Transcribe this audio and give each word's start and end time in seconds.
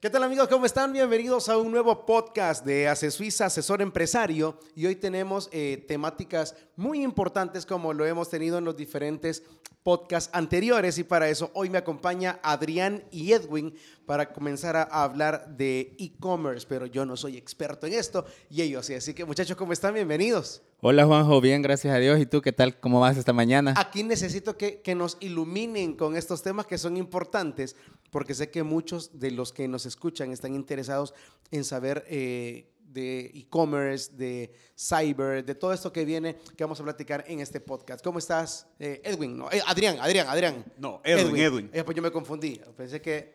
¿Qué 0.00 0.10
tal 0.10 0.22
amigos? 0.22 0.46
¿Cómo 0.46 0.64
están? 0.64 0.92
Bienvenidos 0.92 1.48
a 1.48 1.58
un 1.58 1.72
nuevo 1.72 2.06
podcast 2.06 2.64
de 2.64 2.86
Ace 2.86 3.10
Suiza, 3.10 3.46
asesor 3.46 3.82
empresario. 3.82 4.60
Y 4.76 4.86
hoy 4.86 4.94
tenemos 4.94 5.48
eh, 5.50 5.84
temáticas 5.88 6.54
muy 6.76 7.02
importantes 7.02 7.66
como 7.66 7.92
lo 7.92 8.06
hemos 8.06 8.30
tenido 8.30 8.58
en 8.58 8.64
los 8.64 8.76
diferentes 8.76 9.42
podcasts 9.82 10.30
anteriores. 10.32 10.98
Y 10.98 11.02
para 11.02 11.28
eso 11.28 11.50
hoy 11.52 11.68
me 11.68 11.78
acompaña 11.78 12.38
Adrián 12.44 13.02
y 13.10 13.32
Edwin 13.32 13.74
para 14.06 14.32
comenzar 14.32 14.76
a 14.76 14.84
hablar 14.84 15.56
de 15.56 15.96
e-commerce. 15.98 16.64
Pero 16.68 16.86
yo 16.86 17.04
no 17.04 17.16
soy 17.16 17.36
experto 17.36 17.88
en 17.88 17.94
esto 17.94 18.24
y 18.48 18.62
ellos 18.62 18.86
sí. 18.86 18.94
Así 18.94 19.14
que 19.14 19.24
muchachos, 19.24 19.56
¿cómo 19.56 19.72
están? 19.72 19.94
Bienvenidos. 19.94 20.62
Hola 20.80 21.04
Juanjo, 21.06 21.40
bien, 21.40 21.60
gracias 21.60 21.92
a 21.92 21.98
Dios. 21.98 22.20
¿Y 22.20 22.26
tú 22.26 22.40
qué 22.40 22.52
tal? 22.52 22.78
¿Cómo 22.78 23.00
vas 23.00 23.16
esta 23.16 23.32
mañana? 23.32 23.74
Aquí 23.76 24.04
necesito 24.04 24.56
que, 24.56 24.80
que, 24.80 24.94
nos 24.94 25.16
iluminen 25.18 25.96
con 25.96 26.16
estos 26.16 26.40
temas 26.40 26.66
que 26.66 26.78
son 26.78 26.96
importantes, 26.96 27.74
porque 28.12 28.32
sé 28.32 28.48
que 28.48 28.62
muchos 28.62 29.18
de 29.18 29.32
los 29.32 29.52
que 29.52 29.66
nos 29.66 29.86
escuchan 29.86 30.30
están 30.30 30.54
interesados 30.54 31.14
en 31.50 31.64
saber 31.64 32.04
eh, 32.06 32.70
de 32.78 33.22
e-commerce, 33.34 34.12
de 34.14 34.54
cyber, 34.78 35.44
de 35.44 35.56
todo 35.56 35.72
esto 35.72 35.92
que 35.92 36.04
viene, 36.04 36.36
que 36.56 36.62
vamos 36.62 36.78
a 36.78 36.84
platicar 36.84 37.24
en 37.26 37.40
este 37.40 37.58
podcast. 37.58 38.04
¿Cómo 38.04 38.20
estás, 38.20 38.68
eh, 38.78 39.00
Edwin? 39.02 39.36
No, 39.36 39.50
eh, 39.50 39.60
Adrián, 39.66 39.98
Adrián, 40.00 40.28
Adrián. 40.28 40.64
No, 40.76 41.00
Edwin, 41.02 41.36
Edwin. 41.38 41.70
pues 41.84 41.96
yo 41.96 42.02
me 42.02 42.12
confundí. 42.12 42.60
Pensé 42.76 43.02
que... 43.02 43.32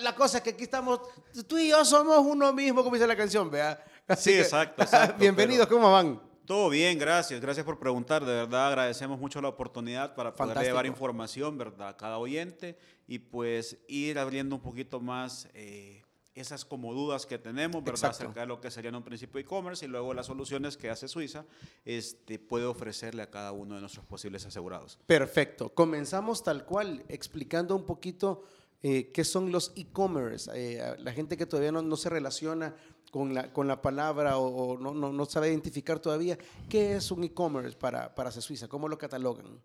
La 0.00 0.14
cosa 0.14 0.36
es 0.38 0.44
que 0.44 0.50
aquí 0.50 0.64
estamos, 0.64 1.00
tú 1.48 1.56
y 1.56 1.70
yo 1.70 1.84
somos 1.86 2.18
uno 2.18 2.52
mismo, 2.52 2.84
como 2.84 2.96
dice 2.96 3.06
la 3.06 3.16
canción, 3.16 3.50
vea. 3.50 3.82
sí, 4.14 4.34
exacto, 4.34 4.82
exacto. 4.82 5.16
Bienvenidos, 5.18 5.66
¿cómo 5.66 5.90
van? 5.90 6.35
Todo 6.46 6.68
bien, 6.70 6.96
gracias. 6.96 7.40
Gracias 7.40 7.66
por 7.66 7.78
preguntar. 7.78 8.24
De 8.24 8.32
verdad 8.32 8.68
agradecemos 8.68 9.18
mucho 9.18 9.42
la 9.42 9.48
oportunidad 9.48 10.14
para 10.14 10.32
poder 10.34 10.58
llevar 10.58 10.86
información, 10.86 11.58
¿verdad? 11.58 11.88
A 11.88 11.96
cada 11.96 12.18
oyente 12.18 12.78
y 13.08 13.18
pues 13.18 13.78
ir 13.88 14.18
abriendo 14.18 14.54
un 14.54 14.62
poquito 14.62 15.00
más 15.00 15.48
eh, 15.54 16.04
esas 16.36 16.64
como 16.64 16.94
dudas 16.94 17.26
que 17.26 17.38
tenemos, 17.38 17.82
¿verdad? 17.82 18.10
Acerca 18.10 18.40
de 18.40 18.46
lo 18.46 18.60
que 18.60 18.70
sería 18.70 18.90
en 18.90 18.94
un 18.94 19.02
principio 19.02 19.40
e-commerce 19.40 19.86
y 19.86 19.88
luego 19.88 20.14
las 20.14 20.26
soluciones 20.26 20.76
que 20.76 20.88
hace 20.88 21.08
Suiza 21.08 21.44
este, 21.84 22.38
puede 22.38 22.66
ofrecerle 22.66 23.22
a 23.22 23.30
cada 23.30 23.50
uno 23.50 23.74
de 23.74 23.80
nuestros 23.80 24.06
posibles 24.06 24.46
asegurados. 24.46 25.00
Perfecto. 25.06 25.70
Comenzamos 25.70 26.44
tal 26.44 26.64
cual, 26.64 27.04
explicando 27.08 27.74
un 27.74 27.84
poquito 27.84 28.44
eh, 28.82 29.10
qué 29.12 29.24
son 29.24 29.50
los 29.50 29.72
e-commerce. 29.74 30.48
Eh, 30.54 30.94
la 30.98 31.12
gente 31.12 31.36
que 31.36 31.46
todavía 31.46 31.72
no, 31.72 31.82
no 31.82 31.96
se 31.96 32.08
relaciona 32.08 32.76
con 33.16 33.32
la, 33.32 33.50
con 33.50 33.66
la 33.66 33.80
palabra 33.80 34.36
o, 34.36 34.76
no, 34.76 34.92
no, 34.92 35.10
no, 35.10 35.24
sabe 35.24 35.48
identificar 35.48 35.98
todavía, 35.98 36.36
¿qué 36.68 36.96
es 36.96 37.10
un 37.10 37.24
e-commerce 37.24 37.74
para, 37.74 38.14
para 38.14 38.30
Suiza? 38.30 38.68
¿Cómo 38.68 38.88
lo 38.88 38.98
catalogan? 38.98 39.58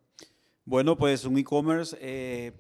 Bueno, 0.64 0.98
pues 0.98 1.26
un 1.26 1.38
e-commerce 1.38 1.98
eh, 2.00 2.54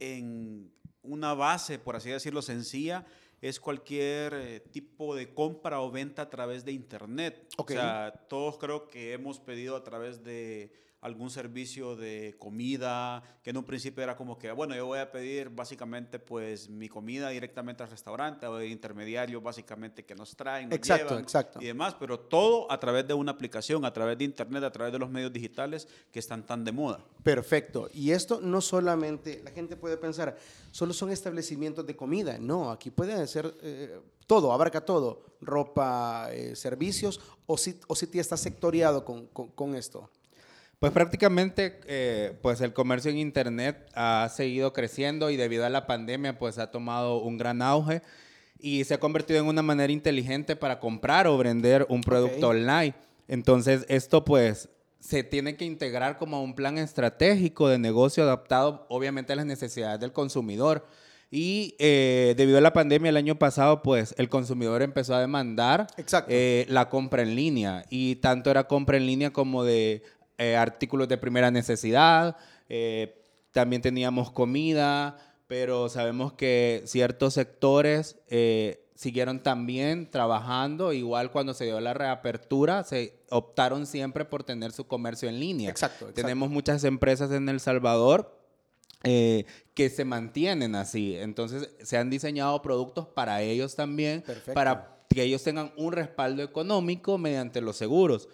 en 0.00 0.72
una 1.02 1.34
base, 1.34 1.78
por 1.78 1.94
así 1.94 2.10
decirlo, 2.10 2.42
sencilla, 2.42 3.06
es 3.40 3.60
cualquier 3.60 4.34
eh, 4.34 4.58
tipo 4.58 5.14
de 5.14 5.32
compra 5.32 5.80
o 5.82 5.92
venta 5.92 6.22
a 6.22 6.30
través 6.30 6.64
de 6.64 6.72
Internet. 6.72 7.48
O 7.56 7.64
sea, 7.68 8.12
todos 8.28 8.58
creo 8.58 8.88
que 8.88 9.12
hemos 9.12 9.38
pedido 9.38 9.76
a 9.76 9.84
través 9.84 10.24
de 10.24 10.72
algún 11.00 11.30
servicio 11.30 11.94
de 11.94 12.34
comida, 12.38 13.22
que 13.42 13.50
en 13.50 13.56
un 13.56 13.64
principio 13.64 14.02
era 14.02 14.16
como 14.16 14.36
que, 14.36 14.50
bueno, 14.50 14.74
yo 14.74 14.86
voy 14.86 14.98
a 14.98 15.12
pedir 15.12 15.48
básicamente 15.48 16.18
pues 16.18 16.68
mi 16.68 16.88
comida 16.88 17.28
directamente 17.28 17.82
al 17.82 17.90
restaurante 17.90 18.46
o 18.46 18.56
de 18.56 18.68
intermediarios 18.68 19.42
básicamente 19.42 20.04
que 20.04 20.14
nos 20.14 20.34
traen, 20.34 20.68
nos 20.68 20.78
exacto, 20.78 21.18
exacto. 21.18 21.62
y 21.62 21.66
demás, 21.66 21.94
pero 21.98 22.18
todo 22.18 22.70
a 22.70 22.80
través 22.80 23.06
de 23.06 23.14
una 23.14 23.32
aplicación, 23.32 23.84
a 23.84 23.92
través 23.92 24.18
de 24.18 24.24
internet, 24.24 24.64
a 24.64 24.72
través 24.72 24.92
de 24.92 24.98
los 24.98 25.08
medios 25.08 25.32
digitales 25.32 25.86
que 26.10 26.18
están 26.18 26.44
tan 26.44 26.64
de 26.64 26.72
moda. 26.72 27.04
Perfecto. 27.22 27.88
Y 27.92 28.10
esto 28.10 28.40
no 28.40 28.60
solamente, 28.60 29.40
la 29.44 29.52
gente 29.52 29.76
puede 29.76 29.96
pensar, 29.96 30.36
solo 30.72 30.92
son 30.92 31.10
establecimientos 31.10 31.86
de 31.86 31.94
comida, 31.94 32.38
no, 32.38 32.72
aquí 32.72 32.90
puede 32.90 33.24
ser 33.28 33.54
eh, 33.62 34.00
todo, 34.26 34.52
abarca 34.52 34.84
todo, 34.84 35.22
ropa, 35.40 36.28
eh, 36.32 36.56
servicios, 36.56 37.20
o 37.46 37.56
si, 37.56 37.78
o 37.86 37.94
si 37.94 38.08
está 38.18 38.36
sectoriado 38.36 39.04
con, 39.04 39.26
con, 39.28 39.48
con 39.48 39.76
esto. 39.76 40.10
Pues 40.78 40.92
prácticamente, 40.92 41.80
eh, 41.86 42.38
pues 42.40 42.60
el 42.60 42.72
comercio 42.72 43.10
en 43.10 43.18
internet 43.18 43.90
ha 43.94 44.28
seguido 44.32 44.72
creciendo 44.72 45.28
y 45.30 45.36
debido 45.36 45.66
a 45.66 45.70
la 45.70 45.88
pandemia, 45.88 46.38
pues 46.38 46.58
ha 46.58 46.70
tomado 46.70 47.20
un 47.20 47.36
gran 47.36 47.62
auge 47.62 48.00
y 48.60 48.84
se 48.84 48.94
ha 48.94 49.00
convertido 49.00 49.40
en 49.40 49.46
una 49.46 49.62
manera 49.62 49.92
inteligente 49.92 50.54
para 50.54 50.78
comprar 50.78 51.26
o 51.26 51.36
vender 51.36 51.84
un 51.88 52.02
producto 52.02 52.48
online. 52.48 52.94
Entonces, 53.26 53.86
esto 53.88 54.24
pues 54.24 54.68
se 55.00 55.24
tiene 55.24 55.56
que 55.56 55.64
integrar 55.64 56.16
como 56.16 56.44
un 56.44 56.54
plan 56.54 56.78
estratégico 56.78 57.68
de 57.68 57.78
negocio 57.78 58.22
adaptado, 58.22 58.86
obviamente, 58.88 59.32
a 59.32 59.36
las 59.36 59.46
necesidades 59.46 59.98
del 59.98 60.12
consumidor. 60.12 60.86
Y 61.30 61.74
eh, 61.78 62.34
debido 62.38 62.56
a 62.56 62.62
la 62.62 62.72
pandemia 62.72 63.10
el 63.10 63.16
año 63.16 63.38
pasado, 63.38 63.82
pues 63.82 64.14
el 64.16 64.30
consumidor 64.30 64.80
empezó 64.80 65.14
a 65.14 65.20
demandar 65.20 65.86
eh, 66.28 66.64
la 66.68 66.88
compra 66.88 67.22
en 67.22 67.34
línea. 67.34 67.84
Y 67.90 68.16
tanto 68.16 68.50
era 68.50 68.64
compra 68.66 68.96
en 68.96 69.06
línea 69.06 69.30
como 69.30 69.62
de 69.62 70.02
eh, 70.40 70.54
artículos 70.54 71.08
de 71.08 71.18
primera 71.18 71.50
necesidad, 71.50 72.36
eh, 72.68 73.24
también 73.50 73.82
teníamos 73.82 74.30
comida, 74.30 75.18
pero 75.48 75.88
sabemos 75.88 76.32
que 76.32 76.82
ciertos 76.86 77.34
sectores 77.34 78.20
eh, 78.28 78.88
siguieron 78.94 79.42
también 79.42 80.08
trabajando, 80.08 80.92
igual 80.92 81.32
cuando 81.32 81.54
se 81.54 81.64
dio 81.64 81.80
la 81.80 81.92
reapertura, 81.92 82.84
se 82.84 83.18
optaron 83.30 83.84
siempre 83.84 84.24
por 84.24 84.44
tener 84.44 84.70
su 84.70 84.86
comercio 84.86 85.28
en 85.28 85.40
línea. 85.40 85.70
Exacto. 85.70 86.12
Tenemos 86.14 86.50
muchas 86.50 86.84
empresas 86.84 87.32
en 87.32 87.48
El 87.48 87.58
Salvador 87.58 88.38
que 89.02 89.90
se 89.90 90.04
mantienen 90.04 90.76
así. 90.76 91.16
Entonces, 91.16 91.70
se 91.82 91.96
han 91.96 92.10
diseñado 92.10 92.62
productos 92.62 93.08
para 93.08 93.42
ellos 93.42 93.74
también, 93.74 94.24
para 94.54 94.98
que 95.08 95.22
ellos 95.22 95.42
tengan 95.42 95.72
un 95.76 95.92
respaldo 95.92 96.44
económico 96.44 97.18
mediante 97.18 97.60
los 97.60 97.76
seguros. 97.76 98.28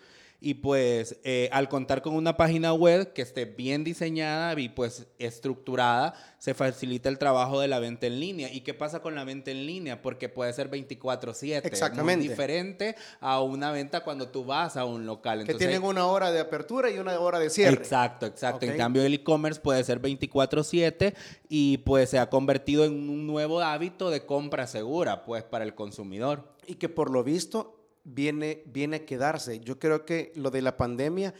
Y 0.45 0.53
pues 0.53 1.17
eh, 1.25 1.49
al 1.53 1.71
contar 1.71 2.03
con 2.03 2.15
una 2.15 2.37
página 2.37 2.75
web 2.75 3.15
que 3.15 3.23
esté 3.23 3.47
bien 3.47 3.83
diseñada 3.83 4.61
y 4.61 4.69
pues 4.69 5.07
estructurada, 5.19 6.13
se 6.39 6.53
facilita 6.53 7.09
el 7.09 7.17
trabajo 7.17 7.61
de 7.61 7.67
la 7.67 7.79
venta 7.79 8.07
en 8.09 8.21
línea. 8.21 8.53
¿Y 8.53 8.61
qué 8.61 8.75
pasa 8.75 9.01
con 9.01 9.15
la 9.15 9.25
venta 9.25 9.51
en 9.51 9.65
línea? 9.65 10.03
Porque 10.03 10.29
puede 10.29 10.53
ser 10.53 10.69
24/7. 10.69 11.65
Exactamente. 11.65 12.19
Muy 12.19 12.29
diferente 12.29 12.95
a 13.21 13.41
una 13.41 13.73
venta 13.73 14.05
cuando 14.05 14.29
tú 14.29 14.45
vas 14.45 14.77
a 14.77 14.85
un 14.85 15.07
local. 15.07 15.41
Entonces, 15.41 15.57
que 15.57 15.67
tienen 15.67 15.83
una 15.83 16.05
hora 16.05 16.31
de 16.31 16.41
apertura 16.41 16.91
y 16.91 16.99
una 16.99 17.19
hora 17.19 17.39
de 17.39 17.49
cierre. 17.49 17.77
Exacto, 17.77 18.27
exacto. 18.27 18.67
En 18.67 18.77
cambio 18.77 19.03
el 19.03 19.15
e-commerce 19.15 19.63
puede 19.63 19.83
ser 19.83 19.99
24/7 19.99 21.15
y 21.49 21.79
pues 21.79 22.11
se 22.11 22.19
ha 22.19 22.29
convertido 22.29 22.85
en 22.85 23.09
un 23.09 23.27
nuevo 23.27 23.63
hábito 23.63 24.11
de 24.11 24.27
compra 24.27 24.67
segura 24.67 25.25
pues 25.25 25.43
para 25.43 25.65
el 25.65 25.75
consumidor. 25.75 26.53
Y 26.67 26.75
que 26.75 26.91
por 26.91 27.11
lo 27.11 27.25
visto 27.25 27.84
viene, 28.05 28.63
viene 28.67 28.97
a 28.97 29.07
quedarse. 29.07 29.61
Yo 29.61 29.79
creo 29.79 30.05
que 30.05 30.33
lo 30.37 30.51
de 30.51 30.63
la 30.63 30.77
pandemia, 30.77 31.35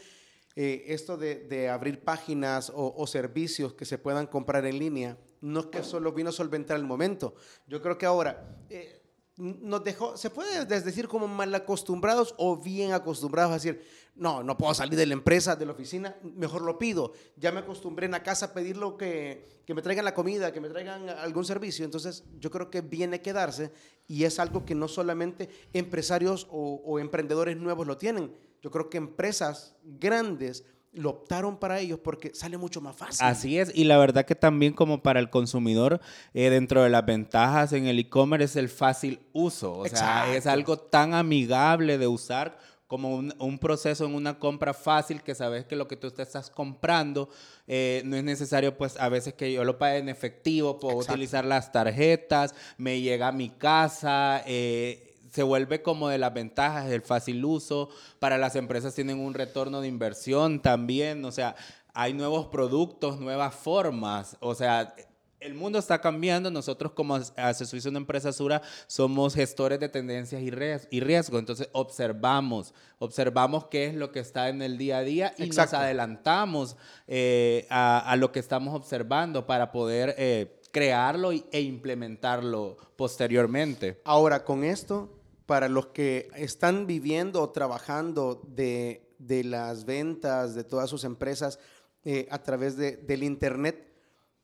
eh, 0.55 0.85
esto 0.87 1.17
de, 1.17 1.69
abrir 1.69 2.03
páginas 2.03 2.71
o, 2.73 3.07
servicios 3.07 3.73
que 3.73 3.85
se 3.85 3.97
puedan 3.97 4.27
comprar 4.27 4.65
en 4.65 4.79
línea, 4.79 5.17
no 5.41 5.59
es 5.61 5.65
que 5.67 5.83
solo 5.83 6.11
vino 6.11 6.29
a 6.29 6.33
solventar 6.33 6.77
el 6.77 6.85
momento. 6.85 7.35
Yo 7.67 7.81
creo 7.81 7.97
que 7.97 8.05
ahora 8.05 8.57
eh, 8.69 9.01
nos 9.37 9.83
dejó, 9.83 10.17
se 10.17 10.29
puede 10.29 10.65
decir 10.65 11.07
como 11.07 11.27
mal 11.27 11.53
acostumbrados 11.53 12.33
o 12.37 12.57
bien 12.57 12.93
acostumbrados 12.93 13.51
a 13.51 13.55
decir, 13.55 13.85
no, 14.15 14.43
no 14.43 14.57
puedo 14.57 14.73
salir 14.73 14.97
de 14.97 15.05
la 15.05 15.13
empresa, 15.13 15.55
de 15.55 15.65
la 15.65 15.73
oficina, 15.73 16.15
mejor 16.35 16.61
lo 16.61 16.77
pido. 16.77 17.13
Ya 17.35 17.51
me 17.51 17.59
acostumbré 17.59 18.05
en 18.05 18.13
la 18.13 18.23
casa 18.23 18.47
a 18.47 18.53
pedirlo 18.53 18.97
que, 18.97 19.61
que 19.65 19.73
me 19.73 19.81
traigan 19.81 20.05
la 20.05 20.13
comida, 20.13 20.53
que 20.53 20.61
me 20.61 20.69
traigan 20.69 21.09
algún 21.09 21.45
servicio. 21.45 21.83
Entonces, 21.83 22.23
yo 22.39 22.49
creo 22.49 22.69
que 22.69 22.81
viene 22.81 23.17
a 23.17 23.21
quedarse 23.21 23.71
y 24.07 24.23
es 24.23 24.39
algo 24.39 24.65
que 24.65 24.75
no 24.75 24.87
solamente 24.87 25.49
empresarios 25.73 26.47
o, 26.49 26.81
o 26.85 26.99
emprendedores 26.99 27.57
nuevos 27.57 27.85
lo 27.87 27.97
tienen. 27.97 28.33
Yo 28.61 28.71
creo 28.71 28.89
que 28.89 28.97
empresas 28.97 29.75
grandes 29.83 30.63
lo 30.95 31.09
optaron 31.09 31.57
para 31.57 31.79
ellos 31.79 31.99
porque 31.99 32.33
sale 32.33 32.57
mucho 32.57 32.81
más 32.81 32.95
fácil. 32.95 33.25
Así 33.25 33.59
es, 33.59 33.71
y 33.75 33.83
la 33.83 33.97
verdad 33.97 34.25
que 34.25 34.35
también 34.35 34.73
como 34.73 35.03
para 35.03 35.19
el 35.19 35.29
consumidor, 35.29 35.99
eh, 36.33 36.49
dentro 36.49 36.83
de 36.83 36.89
las 36.89 37.05
ventajas 37.05 37.73
en 37.73 37.87
el 37.87 37.99
e-commerce 37.99 38.45
es 38.45 38.55
el 38.55 38.69
fácil 38.69 39.19
uso, 39.33 39.79
o 39.79 39.87
sea, 39.87 40.33
es 40.33 40.47
algo 40.47 40.77
tan 40.77 41.13
amigable 41.13 41.97
de 41.97 42.07
usar 42.07 42.57
como 42.87 43.15
un, 43.15 43.59
proceso 43.59 44.05
en 44.05 44.13
una 44.13 44.37
compra 44.37 44.73
fácil 44.73 45.23
que 45.23 45.33
sabes 45.33 45.65
que 45.65 45.75
lo 45.75 45.87
que 45.87 45.95
tú 45.95 46.11
te 46.11 46.21
estás 46.21 46.51
comprando 46.51 47.29
eh, 47.67 48.03
no 48.05 48.15
es 48.15 48.23
necesario 48.23 48.77
pues 48.77 48.99
a 48.99 49.09
veces 49.09 49.33
que 49.33 49.51
yo 49.51 49.63
lo 49.63 49.77
pague 49.79 49.97
en 49.97 50.09
efectivo, 50.09 50.79
puedo 50.79 50.97
utilizar 50.97 51.45
las 51.45 51.71
tarjetas, 51.71 52.53
me 52.77 53.01
llega 53.01 53.29
a 53.29 53.31
mi 53.31 53.49
casa, 53.49 54.43
eh, 54.45 55.15
se 55.31 55.41
vuelve 55.41 55.81
como 55.81 56.09
de 56.09 56.19
las 56.19 56.33
ventajas, 56.33 56.89
el 56.91 57.01
fácil 57.01 57.43
uso, 57.43 57.89
para 58.19 58.37
las 58.37 58.55
empresas 58.55 58.93
tienen 58.93 59.19
un 59.19 59.33
retorno 59.33 59.81
de 59.81 59.87
inversión 59.87 60.61
también, 60.61 61.25
o 61.25 61.31
sea, 61.31 61.55
hay 61.93 62.13
nuevos 62.13 62.47
productos, 62.47 63.19
nuevas 63.19 63.55
formas, 63.55 64.37
o 64.41 64.53
sea, 64.53 64.95
el 65.39 65.53
mundo 65.53 65.79
está 65.79 65.99
cambiando. 66.01 66.51
Nosotros 66.51 66.91
como 66.93 67.15
Asociación 67.15 67.93
de 67.93 67.99
Empresa 67.99 68.31
Sura 68.31 68.61
somos 68.87 69.35
gestores 69.35 69.79
de 69.79 69.89
tendencias 69.89 70.41
y 70.41 70.99
riesgo. 70.99 71.39
Entonces 71.39 71.69
observamos, 71.71 72.73
observamos 72.99 73.67
qué 73.67 73.85
es 73.85 73.95
lo 73.95 74.11
que 74.11 74.19
está 74.19 74.49
en 74.49 74.61
el 74.61 74.77
día 74.77 74.99
a 74.99 75.03
día 75.03 75.33
y 75.37 75.47
nos 75.47 75.73
adelantamos 75.73 76.77
eh, 77.07 77.67
a, 77.69 78.15
lo 78.17 78.31
que 78.31 78.39
estamos 78.39 78.75
observando 78.75 79.45
para 79.45 79.71
poder... 79.71 80.15
Eh, 80.17 80.59
crearlo 80.75 81.31
e 81.31 81.61
implementarlo 81.61 82.75
posteriormente. 82.97 84.01
Ahora, 84.03 84.43
con 84.43 84.65
esto, 84.65 85.09
para 85.45 85.69
los 85.69 85.85
que 85.85 86.27
están 86.35 86.85
viviendo 86.85 87.41
o 87.41 87.49
trabajando 87.51 88.41
de, 88.45 89.09
de 89.17 89.45
las 89.45 89.85
ventas 89.85 90.53
de 90.53 90.65
todas 90.65 90.89
sus 90.89 91.05
empresas 91.05 91.59
eh, 92.03 92.27
a 92.29 92.43
través 92.43 92.75
de, 92.77 92.97
del 92.97 93.23
Internet, 93.23 93.94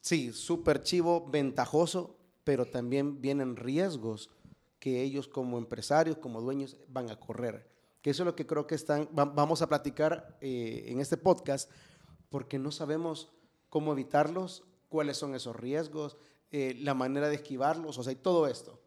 sí, 0.02 0.34
súper 0.34 0.84
chivo, 0.84 1.28
ventajoso, 1.30 2.18
pero 2.44 2.66
también 2.66 3.22
vienen 3.22 3.56
riesgos 3.56 4.30
que 4.80 5.02
ellos 5.02 5.28
como 5.28 5.58
empresarios, 5.58 6.18
como 6.18 6.42
dueños, 6.42 6.78
van 6.88 7.10
a 7.10 7.20
correr. 7.20 7.70
Que 8.02 8.10
eso 8.10 8.24
es 8.24 8.26
lo 8.26 8.36
que 8.36 8.48
creo 8.48 8.66
que 8.66 8.76
están, 8.76 9.08
vamos 9.12 9.62
a 9.62 9.70
platicar 9.70 10.38
eh, 10.42 10.86
en 10.88 11.00
este 11.00 11.18
podcast, 11.18 11.70
porque 12.30 12.58
no 12.58 12.72
sabemos 12.72 13.32
cómo 13.70 13.94
evitarlos, 13.94 14.64
cuáles 14.90 15.18
son 15.18 15.36
esos 15.36 15.56
riesgos, 15.56 16.18
eh, 16.52 16.76
la 16.80 16.94
manera 16.94 17.30
de 17.30 17.36
esquivarlos, 17.36 17.98
o 17.98 18.04
sea, 18.04 18.12
y 18.12 18.18
todo 18.18 18.48
esto. 18.48 18.82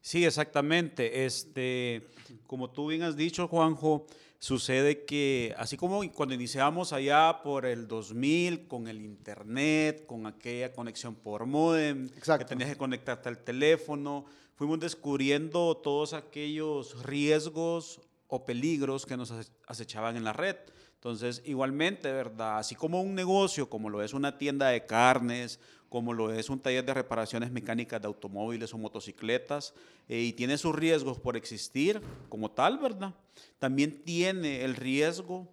Sí, 0.00 0.24
exactamente. 0.24 1.24
Este, 1.24 2.06
como 2.46 2.70
tú 2.70 2.88
bien 2.88 3.02
has 3.02 3.16
dicho, 3.16 3.48
Juanjo, 3.48 4.06
sucede 4.38 5.04
que 5.04 5.54
así 5.56 5.76
como 5.76 6.00
cuando 6.12 6.34
iniciamos 6.34 6.92
allá 6.92 7.42
por 7.42 7.66
el 7.66 7.88
2000 7.88 8.68
con 8.68 8.88
el 8.88 9.00
internet, 9.00 10.06
con 10.06 10.26
aquella 10.26 10.72
conexión 10.72 11.14
por 11.14 11.46
modem, 11.46 12.08
que 12.08 12.44
tenías 12.44 12.70
que 12.70 12.76
conectarte 12.76 13.28
al 13.28 13.38
teléfono, 13.38 14.24
fuimos 14.54 14.80
descubriendo 14.80 15.76
todos 15.76 16.12
aquellos 16.12 17.02
riesgos 17.04 18.00
o 18.28 18.44
peligros 18.44 19.06
que 19.06 19.16
nos 19.16 19.32
acechaban 19.66 20.16
en 20.16 20.24
la 20.24 20.32
red. 20.32 20.56
Entonces, 20.94 21.42
igualmente, 21.44 22.10
¿verdad? 22.10 22.58
Así 22.58 22.74
como 22.74 23.00
un 23.00 23.14
negocio, 23.14 23.70
como 23.70 23.90
lo 23.90 24.02
es 24.02 24.12
una 24.12 24.38
tienda 24.38 24.68
de 24.68 24.86
carnes, 24.86 25.60
como 25.88 26.12
lo 26.12 26.32
es 26.32 26.50
un 26.50 26.60
taller 26.60 26.84
de 26.84 26.94
reparaciones 26.94 27.50
mecánicas 27.50 28.00
de 28.00 28.08
automóviles 28.08 28.72
o 28.74 28.78
motocicletas, 28.78 29.74
eh, 30.08 30.20
y 30.20 30.32
tiene 30.32 30.58
sus 30.58 30.74
riesgos 30.74 31.18
por 31.18 31.36
existir 31.36 32.00
como 32.28 32.50
tal, 32.50 32.78
¿verdad? 32.78 33.14
También 33.58 34.02
tiene 34.02 34.64
el 34.64 34.76
riesgo 34.76 35.48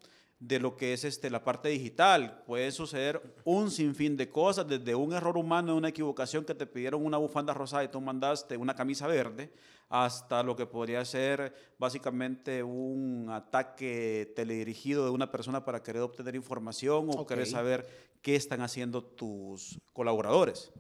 de 0.48 0.60
lo 0.60 0.75
que 0.75 0.92
es 0.92 1.06
este, 1.06 1.30
la 1.30 1.44
parte 1.44 1.69
digital. 1.69 2.44
Puede 2.45 2.72
suceder 2.72 3.22
un 3.45 3.72
sinfín 3.72 4.18
de 4.18 4.30
cosas, 4.30 4.68
desde 4.68 4.94
un 4.94 5.13
error 5.13 5.38
humano, 5.38 5.75
una 5.75 5.90
equivocación 5.90 6.44
que 6.44 6.54
te 6.54 6.66
pidieron 6.66 7.06
una 7.06 7.18
bufanda 7.18 7.54
rosada 7.54 7.84
y 7.86 7.88
tú 7.88 8.01
mandaste 8.01 8.57
una 8.57 8.75
camisa 8.75 9.07
verde, 9.07 9.54
hasta 9.88 10.44
lo 10.44 10.56
que 10.56 10.66
podría 10.66 11.06
ser 11.06 11.54
básicamente 11.80 12.62
un 12.62 13.30
ataque 13.30 14.34
teledirigido 14.36 15.06
de 15.06 15.12
una 15.12 15.31
persona 15.31 15.63
para 15.63 15.81
querer 15.81 16.01
obtener 16.01 16.36
información 16.36 17.10
o 17.16 17.25
querer 17.25 17.48
saber 17.48 17.88
qué 18.22 18.36
están 18.36 18.62
haciendo 18.62 19.01
tus 19.01 19.80
colaboradores. 19.94 20.74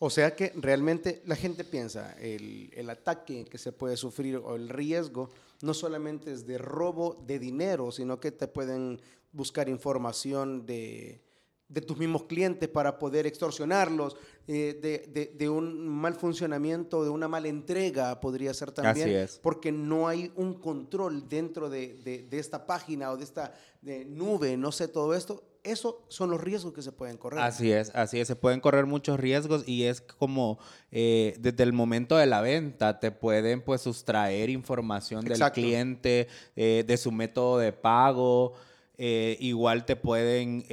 O 0.00 0.10
sea 0.10 0.36
que 0.36 0.52
realmente 0.54 1.22
la 1.26 1.34
gente 1.34 1.64
piensa, 1.64 2.12
el, 2.20 2.70
el, 2.74 2.88
ataque 2.88 3.44
que 3.44 3.58
se 3.58 3.72
puede 3.72 3.96
sufrir 3.96 4.36
o 4.36 4.54
el 4.54 4.68
riesgo 4.68 5.28
no 5.62 5.74
solamente 5.74 6.32
es 6.32 6.46
de 6.46 6.56
robo 6.56 7.22
de 7.26 7.40
dinero, 7.40 7.90
sino 7.90 8.20
que 8.20 8.30
te 8.30 8.46
pueden 8.46 9.00
buscar 9.32 9.68
información 9.68 10.66
de, 10.66 11.20
de 11.68 11.82
tus 11.82 11.98
mismos 11.98 12.24
clientes 12.24 12.68
para 12.68 12.98
poder 12.98 13.26
extorsionarlos, 13.26 14.16
eh, 14.46 14.78
de, 14.80 15.34
de, 15.36 15.48
un 15.50 15.86
mal 15.86 16.14
funcionamiento, 16.14 17.04
de 17.04 17.10
una 17.10 17.28
mala 17.28 17.48
entrega 17.48 18.18
podría 18.20 18.54
ser 18.54 18.72
también, 18.72 19.08
Así 19.08 19.14
es. 19.14 19.40
porque 19.42 19.70
no 19.70 20.08
hay 20.08 20.32
un 20.36 20.54
control 20.54 21.28
dentro 21.28 21.68
de, 21.68 22.26
esta 22.30 22.66
página 22.66 23.12
o 23.12 23.18
de 23.18 23.24
esta 23.24 23.52
nube, 23.82 24.56
no 24.56 24.72
sé, 24.72 24.88
todo 24.88 25.14
esto. 25.14 25.44
Esos 25.70 25.96
son 26.08 26.30
los 26.30 26.40
riesgos 26.40 26.72
que 26.72 26.82
se 26.82 26.92
pueden 26.92 27.16
correr. 27.16 27.40
Así 27.40 27.72
es, 27.72 27.90
así 27.94 28.20
es, 28.20 28.28
se 28.28 28.36
pueden 28.36 28.60
correr 28.60 28.86
muchos 28.86 29.18
riesgos 29.20 29.68
y 29.68 29.84
es 29.84 30.00
como 30.00 30.58
eh, 30.90 31.36
desde 31.38 31.62
el 31.62 31.72
momento 31.72 32.16
de 32.16 32.26
la 32.26 32.40
venta 32.40 32.98
te 33.00 33.10
pueden 33.10 33.62
pues 33.62 33.82
sustraer 33.82 34.50
información 34.50 35.24
del 35.24 35.38
cliente, 35.52 36.28
eh, 36.56 36.84
de 36.86 36.96
su 36.96 37.12
método 37.12 37.58
de 37.58 37.72
pago, 37.72 38.54
igual 38.96 39.84
te 39.84 39.94
pueden 39.94 40.64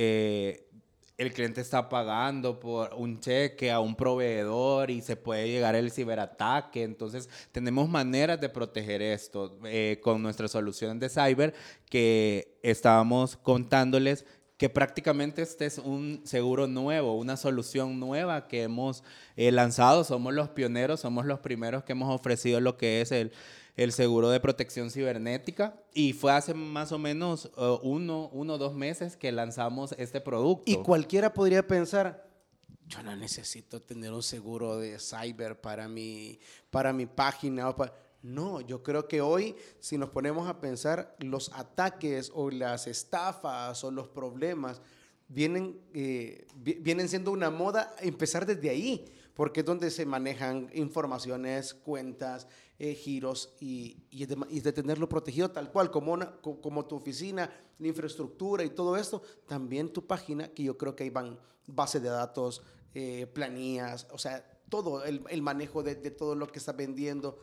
el 1.17 1.31
cliente 1.31 1.61
está 1.61 1.87
pagando 1.87 2.59
por 2.59 2.93
un 2.95 3.19
cheque 3.19 3.71
a 3.71 3.79
un 3.79 3.95
proveedor 3.95 4.91
y 4.91 5.01
se 5.01 5.15
puede 5.15 5.47
llegar 5.47 5.75
el 5.75 5.91
ciberataque. 5.91 6.83
Entonces, 6.83 7.29
tenemos 7.51 7.87
maneras 7.87 8.39
de 8.41 8.49
proteger 8.49 9.01
esto 9.01 9.57
eh, 9.65 9.99
con 10.03 10.21
nuestra 10.21 10.47
solución 10.47 10.99
de 10.99 11.09
cyber 11.09 11.53
que 11.89 12.57
estábamos 12.61 13.37
contándoles 13.37 14.25
que 14.57 14.69
prácticamente 14.69 15.41
este 15.41 15.65
es 15.65 15.77
un 15.77 16.21
seguro 16.23 16.67
nuevo, 16.67 17.15
una 17.15 17.37
solución 17.37 17.99
nueva 17.99 18.47
que 18.47 18.63
hemos 18.63 19.03
eh, 19.35 19.51
lanzado. 19.51 20.03
Somos 20.03 20.33
los 20.33 20.49
pioneros, 20.49 21.01
somos 21.01 21.25
los 21.25 21.39
primeros 21.39 21.83
que 21.83 21.91
hemos 21.91 22.13
ofrecido 22.13 22.59
lo 22.61 22.77
que 22.77 23.01
es 23.01 23.11
el 23.11 23.31
el 23.75 23.91
seguro 23.91 24.29
de 24.29 24.39
protección 24.39 24.89
cibernética 24.89 25.75
y 25.93 26.13
fue 26.13 26.31
hace 26.31 26.53
más 26.53 26.91
o 26.91 26.99
menos 26.99 27.51
uh, 27.57 27.79
uno, 27.83 28.29
o 28.31 28.57
dos 28.57 28.73
meses 28.73 29.17
que 29.17 29.31
lanzamos 29.31 29.93
este 29.97 30.21
producto. 30.21 30.63
Y 30.65 30.77
cualquiera 30.77 31.33
podría 31.33 31.65
pensar, 31.65 32.25
yo 32.87 33.03
no 33.03 33.15
necesito 33.15 33.81
tener 33.81 34.13
un 34.13 34.23
seguro 34.23 34.77
de 34.77 34.97
cyber 34.99 35.59
para 35.59 35.87
mi, 35.87 36.39
para 36.69 36.93
mi 36.93 37.05
página. 37.05 37.75
No, 38.25 38.59
yo 38.59 38.81
creo 38.81 39.07
que 39.07 39.21
hoy, 39.21 39.55
si 39.79 39.99
nos 39.99 40.09
ponemos 40.09 40.49
a 40.49 40.59
pensar, 40.59 41.15
los 41.19 41.51
ataques 41.53 42.31
o 42.33 42.49
las 42.49 42.87
estafas 42.87 43.83
o 43.83 43.91
los 43.91 44.07
problemas 44.07 44.81
vienen, 45.27 45.79
eh, 45.93 46.47
vienen 46.55 47.07
siendo 47.07 47.31
una 47.31 47.51
moda, 47.51 47.95
empezar 47.99 48.47
desde 48.47 48.71
ahí, 48.71 49.05
porque 49.35 49.59
es 49.59 49.65
donde 49.67 49.91
se 49.91 50.07
manejan 50.07 50.71
informaciones, 50.73 51.75
cuentas, 51.75 52.47
eh, 52.79 52.95
giros 52.95 53.53
y, 53.59 54.07
y, 54.09 54.25
de, 54.25 54.73
tenerlo 54.73 55.07
protegido 55.07 55.51
tal 55.51 55.71
cual, 55.71 55.91
como, 55.91 56.17
como 56.41 56.83
tu 56.87 56.95
oficina, 56.95 57.47
la 57.77 57.87
infraestructura 57.87 58.63
y 58.63 58.71
todo 58.71 58.97
esto, 58.97 59.21
también 59.45 59.93
tu 59.93 60.07
página, 60.07 60.47
que 60.47 60.63
yo 60.63 60.79
creo 60.79 60.95
que 60.95 61.03
ahí 61.03 61.11
van 61.11 61.37
base 61.67 61.99
de 61.99 62.09
datos, 62.09 62.63
eh, 62.95 63.27
planillas, 63.27 64.07
o 64.11 64.17
sea, 64.17 64.43
todo 64.67 65.03
el, 65.03 65.21
el 65.29 65.43
manejo 65.43 65.83
de, 65.83 65.93
de, 65.93 66.09
todo 66.09 66.33
lo 66.33 66.47
que 66.47 66.57
está 66.57 66.71
vendiendo 66.71 67.37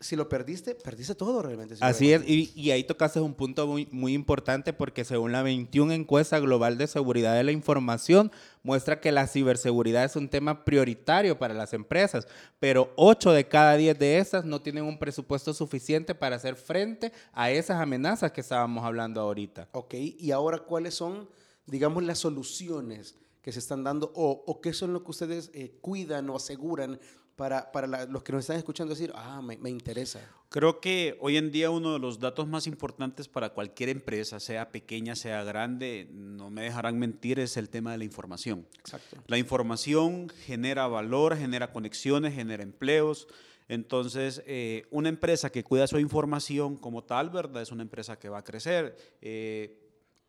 si 0.00 0.16
lo 0.16 0.28
perdiste, 0.28 0.74
perdiste 0.74 1.14
todo 1.14 1.42
realmente. 1.42 1.76
Así 1.80 2.12
es, 2.12 2.22
y, 2.28 2.52
y, 2.54 2.70
ahí 2.72 2.84
tocaste 2.84 3.20
un 3.20 3.34
punto 3.34 3.66
muy, 3.66 3.88
muy 3.90 4.12
importante 4.12 4.72
porque 4.72 5.04
según 5.04 5.32
la 5.32 5.42
21 5.42 5.92
encuesta 5.92 6.38
global 6.40 6.76
de 6.76 6.86
seguridad 6.86 7.34
de 7.34 7.44
la 7.44 7.52
información, 7.52 8.30
muestra 8.62 9.00
que 9.00 9.12
la 9.12 9.26
ciberseguridad 9.26 10.04
es 10.04 10.14
un 10.14 10.28
tema 10.28 10.64
prioritario 10.64 11.38
para 11.38 11.54
las 11.54 11.72
empresas, 11.72 12.28
pero 12.60 12.92
8 12.96 13.32
de 13.32 13.48
cada 13.48 13.76
10 13.76 13.98
de 13.98 14.18
esas 14.18 14.44
no 14.44 14.60
tienen 14.60 14.84
un 14.84 14.98
presupuesto 14.98 15.54
suficiente 15.54 16.14
para 16.14 16.36
hacer 16.36 16.56
frente 16.56 17.12
a 17.32 17.50
esas 17.50 17.80
amenazas 17.80 18.32
que 18.32 18.42
estábamos 18.42 18.84
hablando 18.84 19.22
ahorita. 19.22 19.68
Ok, 19.72 19.94
y 19.94 20.30
ahora 20.32 20.58
cuáles 20.58 20.94
son, 20.94 21.28
digamos, 21.66 22.02
las 22.02 22.18
soluciones 22.18 23.16
que 23.40 23.52
se 23.52 23.58
están 23.58 23.82
dando 23.82 24.12
o, 24.14 24.44
o 24.46 24.60
qué 24.60 24.72
son 24.72 24.92
lo 24.92 25.02
que 25.02 25.10
ustedes 25.10 25.50
eh, 25.52 25.76
cuidan 25.80 26.30
o 26.30 26.36
aseguran 26.36 27.00
para, 27.36 27.72
para 27.72 28.06
los 28.06 28.22
que 28.22 28.32
nos 28.32 28.40
están 28.40 28.56
escuchando 28.56 28.94
decir, 28.94 29.12
ah, 29.14 29.40
me, 29.42 29.56
me, 29.58 29.70
interesa? 29.70 30.20
Creo 30.48 30.80
que 30.80 31.16
hoy 31.20 31.36
en 31.36 31.50
día 31.50 31.70
uno 31.70 31.94
de 31.94 31.98
los 31.98 32.18
datos 32.18 32.46
más 32.46 32.66
importantes 32.66 33.28
para 33.28 33.50
cualquier 33.50 33.88
empresa, 33.88 34.38
sea 34.38 34.70
pequeña, 34.70 35.16
sea 35.16 35.42
grande, 35.42 36.08
no 36.12 36.50
me 36.50 36.62
dejarán 36.62 36.98
mentir, 36.98 37.40
es 37.40 37.56
el 37.56 37.68
tema 37.68 37.92
de 37.92 37.98
la 37.98 38.04
información. 38.04 38.66
Exacto. 38.78 39.16
La 39.26 39.38
información 39.38 40.28
genera 40.44 40.86
valor, 40.86 41.36
genera 41.36 41.72
conexiones, 41.72 42.34
genera 42.34 42.62
empleos. 42.62 43.28
Entonces, 43.68 44.42
eh, 44.46 44.86
una 44.90 45.08
empresa 45.08 45.50
que 45.50 45.64
cuida 45.64 45.86
su 45.86 45.98
información 45.98 46.76
como 46.76 47.04
tal, 47.04 47.30
¿verdad? 47.30 47.62
Es 47.62 47.72
una 47.72 47.82
empresa 47.82 48.18
que 48.18 48.28
va 48.28 48.38
a 48.38 48.44
crecer. 48.44 48.96
Eh, 49.22 49.78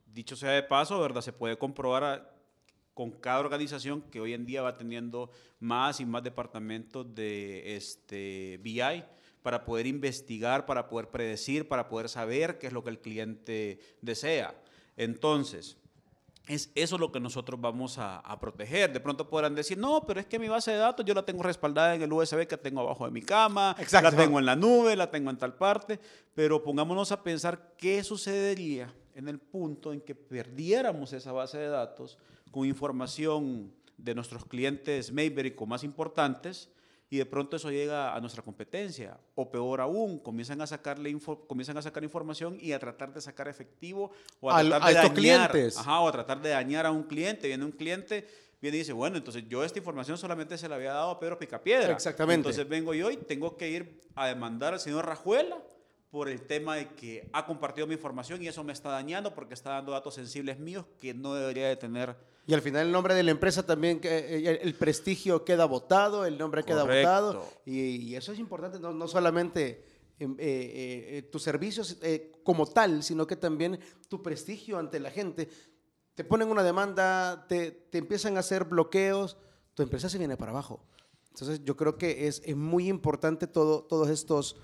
dicho 0.05 0.35
sea 0.35 0.51
de 0.51 0.63
paso, 0.63 0.99
¿verdad? 0.99 1.21
Se 1.21 1.33
puede 1.33 1.57
comprobar 1.57 2.32
con 2.93 3.11
cada 3.11 3.39
organización 3.39 4.01
que 4.01 4.19
hoy 4.19 4.33
en 4.33 4.45
día 4.45 4.61
va 4.61 4.77
teniendo 4.77 5.31
más 5.59 5.99
y 5.99 6.05
más 6.05 6.23
departamentos 6.23 7.13
de 7.15 7.75
este 7.75 8.59
BI 8.61 9.03
para 9.41 9.65
poder 9.65 9.87
investigar, 9.87 10.65
para 10.65 10.87
poder 10.87 11.09
predecir, 11.09 11.67
para 11.67 11.89
poder 11.89 12.09
saber 12.09 12.59
qué 12.59 12.67
es 12.67 12.73
lo 12.73 12.83
que 12.83 12.89
el 12.89 12.99
cliente 12.99 13.79
desea. 14.01 14.55
Entonces, 14.95 15.77
es 16.47 16.71
eso 16.75 16.97
lo 16.97 17.11
que 17.11 17.19
nosotros 17.19 17.59
vamos 17.59 17.97
a, 17.97 18.21
proteger. 18.39 18.91
De 18.91 18.99
pronto 18.99 19.29
podrán 19.29 19.55
decir, 19.55 19.77
no, 19.77 20.05
pero 20.05 20.19
es 20.19 20.25
que 20.25 20.39
mi 20.39 20.47
base 20.47 20.71
de 20.71 20.77
datos 20.77 21.05
yo 21.05 21.13
la 21.13 21.23
tengo 21.23 21.43
respaldada 21.43 21.95
en 21.95 22.01
el 22.01 22.11
USB 22.11 22.47
que 22.47 22.57
tengo 22.57 22.81
abajo 22.81 23.05
de 23.05 23.11
mi 23.11 23.21
cama, 23.21 23.75
la 23.91 24.11
tengo 24.11 24.39
en 24.39 24.45
la 24.45 24.55
nube, 24.55 24.95
la 24.95 25.09
tengo 25.09 25.29
en 25.29 25.37
tal 25.37 25.55
parte, 25.55 25.99
pero 26.33 26.61
pongámonos 26.61 27.11
a 27.11 27.23
pensar 27.23 27.73
qué 27.77 28.03
sucedería 28.03 28.93
en 29.15 29.29
el 29.29 29.39
punto 29.39 29.93
en 29.93 30.01
que 30.01 30.15
perdiéramos 30.15 31.13
esa 31.13 31.31
base 31.31 31.57
de 31.57 31.67
datos 31.67 32.17
con 32.53 32.67
información 32.67 33.73
de 33.97 34.13
nuestros 34.13 34.45
clientes 34.45 35.11
Mayberry 35.11 35.55
más 35.65 35.83
importantes 35.83 36.69
y 37.09 37.17
de 37.17 37.25
pronto 37.25 37.57
eso 37.57 37.71
llega 37.71 38.15
a 38.15 38.21
nuestra 38.21 38.43
competencia 38.43 39.17
o 39.35 39.49
peor 39.49 39.81
aún 39.81 40.19
comienzan 40.19 40.61
a 40.61 40.67
sacarle 40.67 41.15
comienzan 41.47 41.77
a 41.77 41.81
sacar 41.81 42.03
información 42.03 42.57
y 42.61 42.71
a 42.71 42.79
tratar 42.79 43.11
de 43.11 43.21
sacar 43.21 43.47
efectivo 43.47 44.11
o 44.39 44.51
a, 44.51 44.61
tratar 44.61 44.87
de 44.87 44.93
dañar 44.93 45.13
clientes. 45.13 45.77
o 45.77 46.07
a 46.07 46.11
tratar 46.11 46.41
de 46.41 46.49
dañar 46.49 46.85
a 46.85 46.91
un 46.91 47.03
cliente 47.03 47.47
viene 47.47 47.65
un 47.65 47.71
cliente 47.71 48.27
viene 48.61 48.77
y 48.77 48.79
dice, 48.79 48.93
bueno, 48.93 49.17
entonces 49.17 49.43
yo 49.49 49.63
esta 49.63 49.79
información 49.79 50.17
solamente 50.17 50.57
se 50.57 50.69
la 50.69 50.75
había 50.75 50.93
dado 50.93 51.09
a 51.09 51.19
Pedro 51.19 51.37
Picapiedra. 51.37 51.91
Exactamente. 51.91 52.47
Entonces 52.47 52.69
vengo 52.69 52.93
yo 52.93 53.11
y 53.11 53.17
tengo 53.17 53.57
que 53.57 53.69
ir 53.69 53.99
a 54.15 54.27
demandar 54.27 54.73
al 54.73 54.79
señor 54.79 55.05
Rajuela 55.05 55.61
por 56.09 56.29
el 56.29 56.43
tema 56.43 56.75
de 56.75 56.89
que 56.89 57.27
ha 57.33 57.45
compartido 57.45 57.87
mi 57.87 57.95
información 57.95 58.41
y 58.41 58.47
eso 58.47 58.63
me 58.63 58.71
está 58.71 58.89
dañando 58.89 59.33
porque 59.33 59.55
está 59.55 59.71
dando 59.71 59.91
datos 59.91 60.13
sensibles 60.13 60.59
míos 60.59 60.85
que 61.01 61.13
no 61.13 61.33
debería 61.33 61.67
de 61.67 61.75
tener. 61.75 62.15
Y 62.45 62.53
al 62.53 62.61
final 62.61 62.87
el 62.87 62.91
nombre 62.91 63.15
de 63.15 63.23
la 63.23 63.31
empresa 63.31 63.65
también, 63.65 64.01
eh, 64.03 64.59
el 64.61 64.75
prestigio 64.75 65.45
queda 65.45 65.65
votado, 65.65 66.25
el 66.25 66.37
nombre 66.37 66.63
queda 66.63 66.83
votado. 66.83 67.45
Y, 67.65 68.15
eso 68.15 68.33
es 68.33 68.39
importante, 68.39 68.79
no, 68.79 68.91
no 68.91 69.07
solamente 69.07 69.85
em, 70.19 70.33
eh, 70.33 70.37
eh, 70.39 71.21
tus 71.31 71.41
servicios 71.41 71.97
como 72.43 72.65
tal, 72.65 73.01
sino 73.01 73.25
que 73.25 73.37
también 73.37 73.79
tu 74.09 74.21
prestigio 74.21 74.77
ante 74.77 74.99
la 74.99 75.09
gente. 75.09 75.47
Te 76.15 76.25
ponen 76.25 76.49
una 76.49 76.63
demanda, 76.63 77.47
te, 77.47 77.71
te 77.71 77.97
empiezan 77.97 78.35
a 78.35 78.41
hacer 78.41 78.65
bloqueos, 78.65 79.37
tu 79.73 79.81
empresa 79.81 80.09
se 80.09 80.17
viene 80.17 80.35
para 80.35 80.51
abajo. 80.51 80.85
Entonces 81.29 81.63
yo 81.63 81.77
creo 81.77 81.97
que 81.97 82.27
es, 82.27 82.41
es 82.45 82.55
muy 82.57 82.89
importante 82.89 83.47
todo, 83.47 83.83
todos 83.85 84.09
estos 84.09 84.57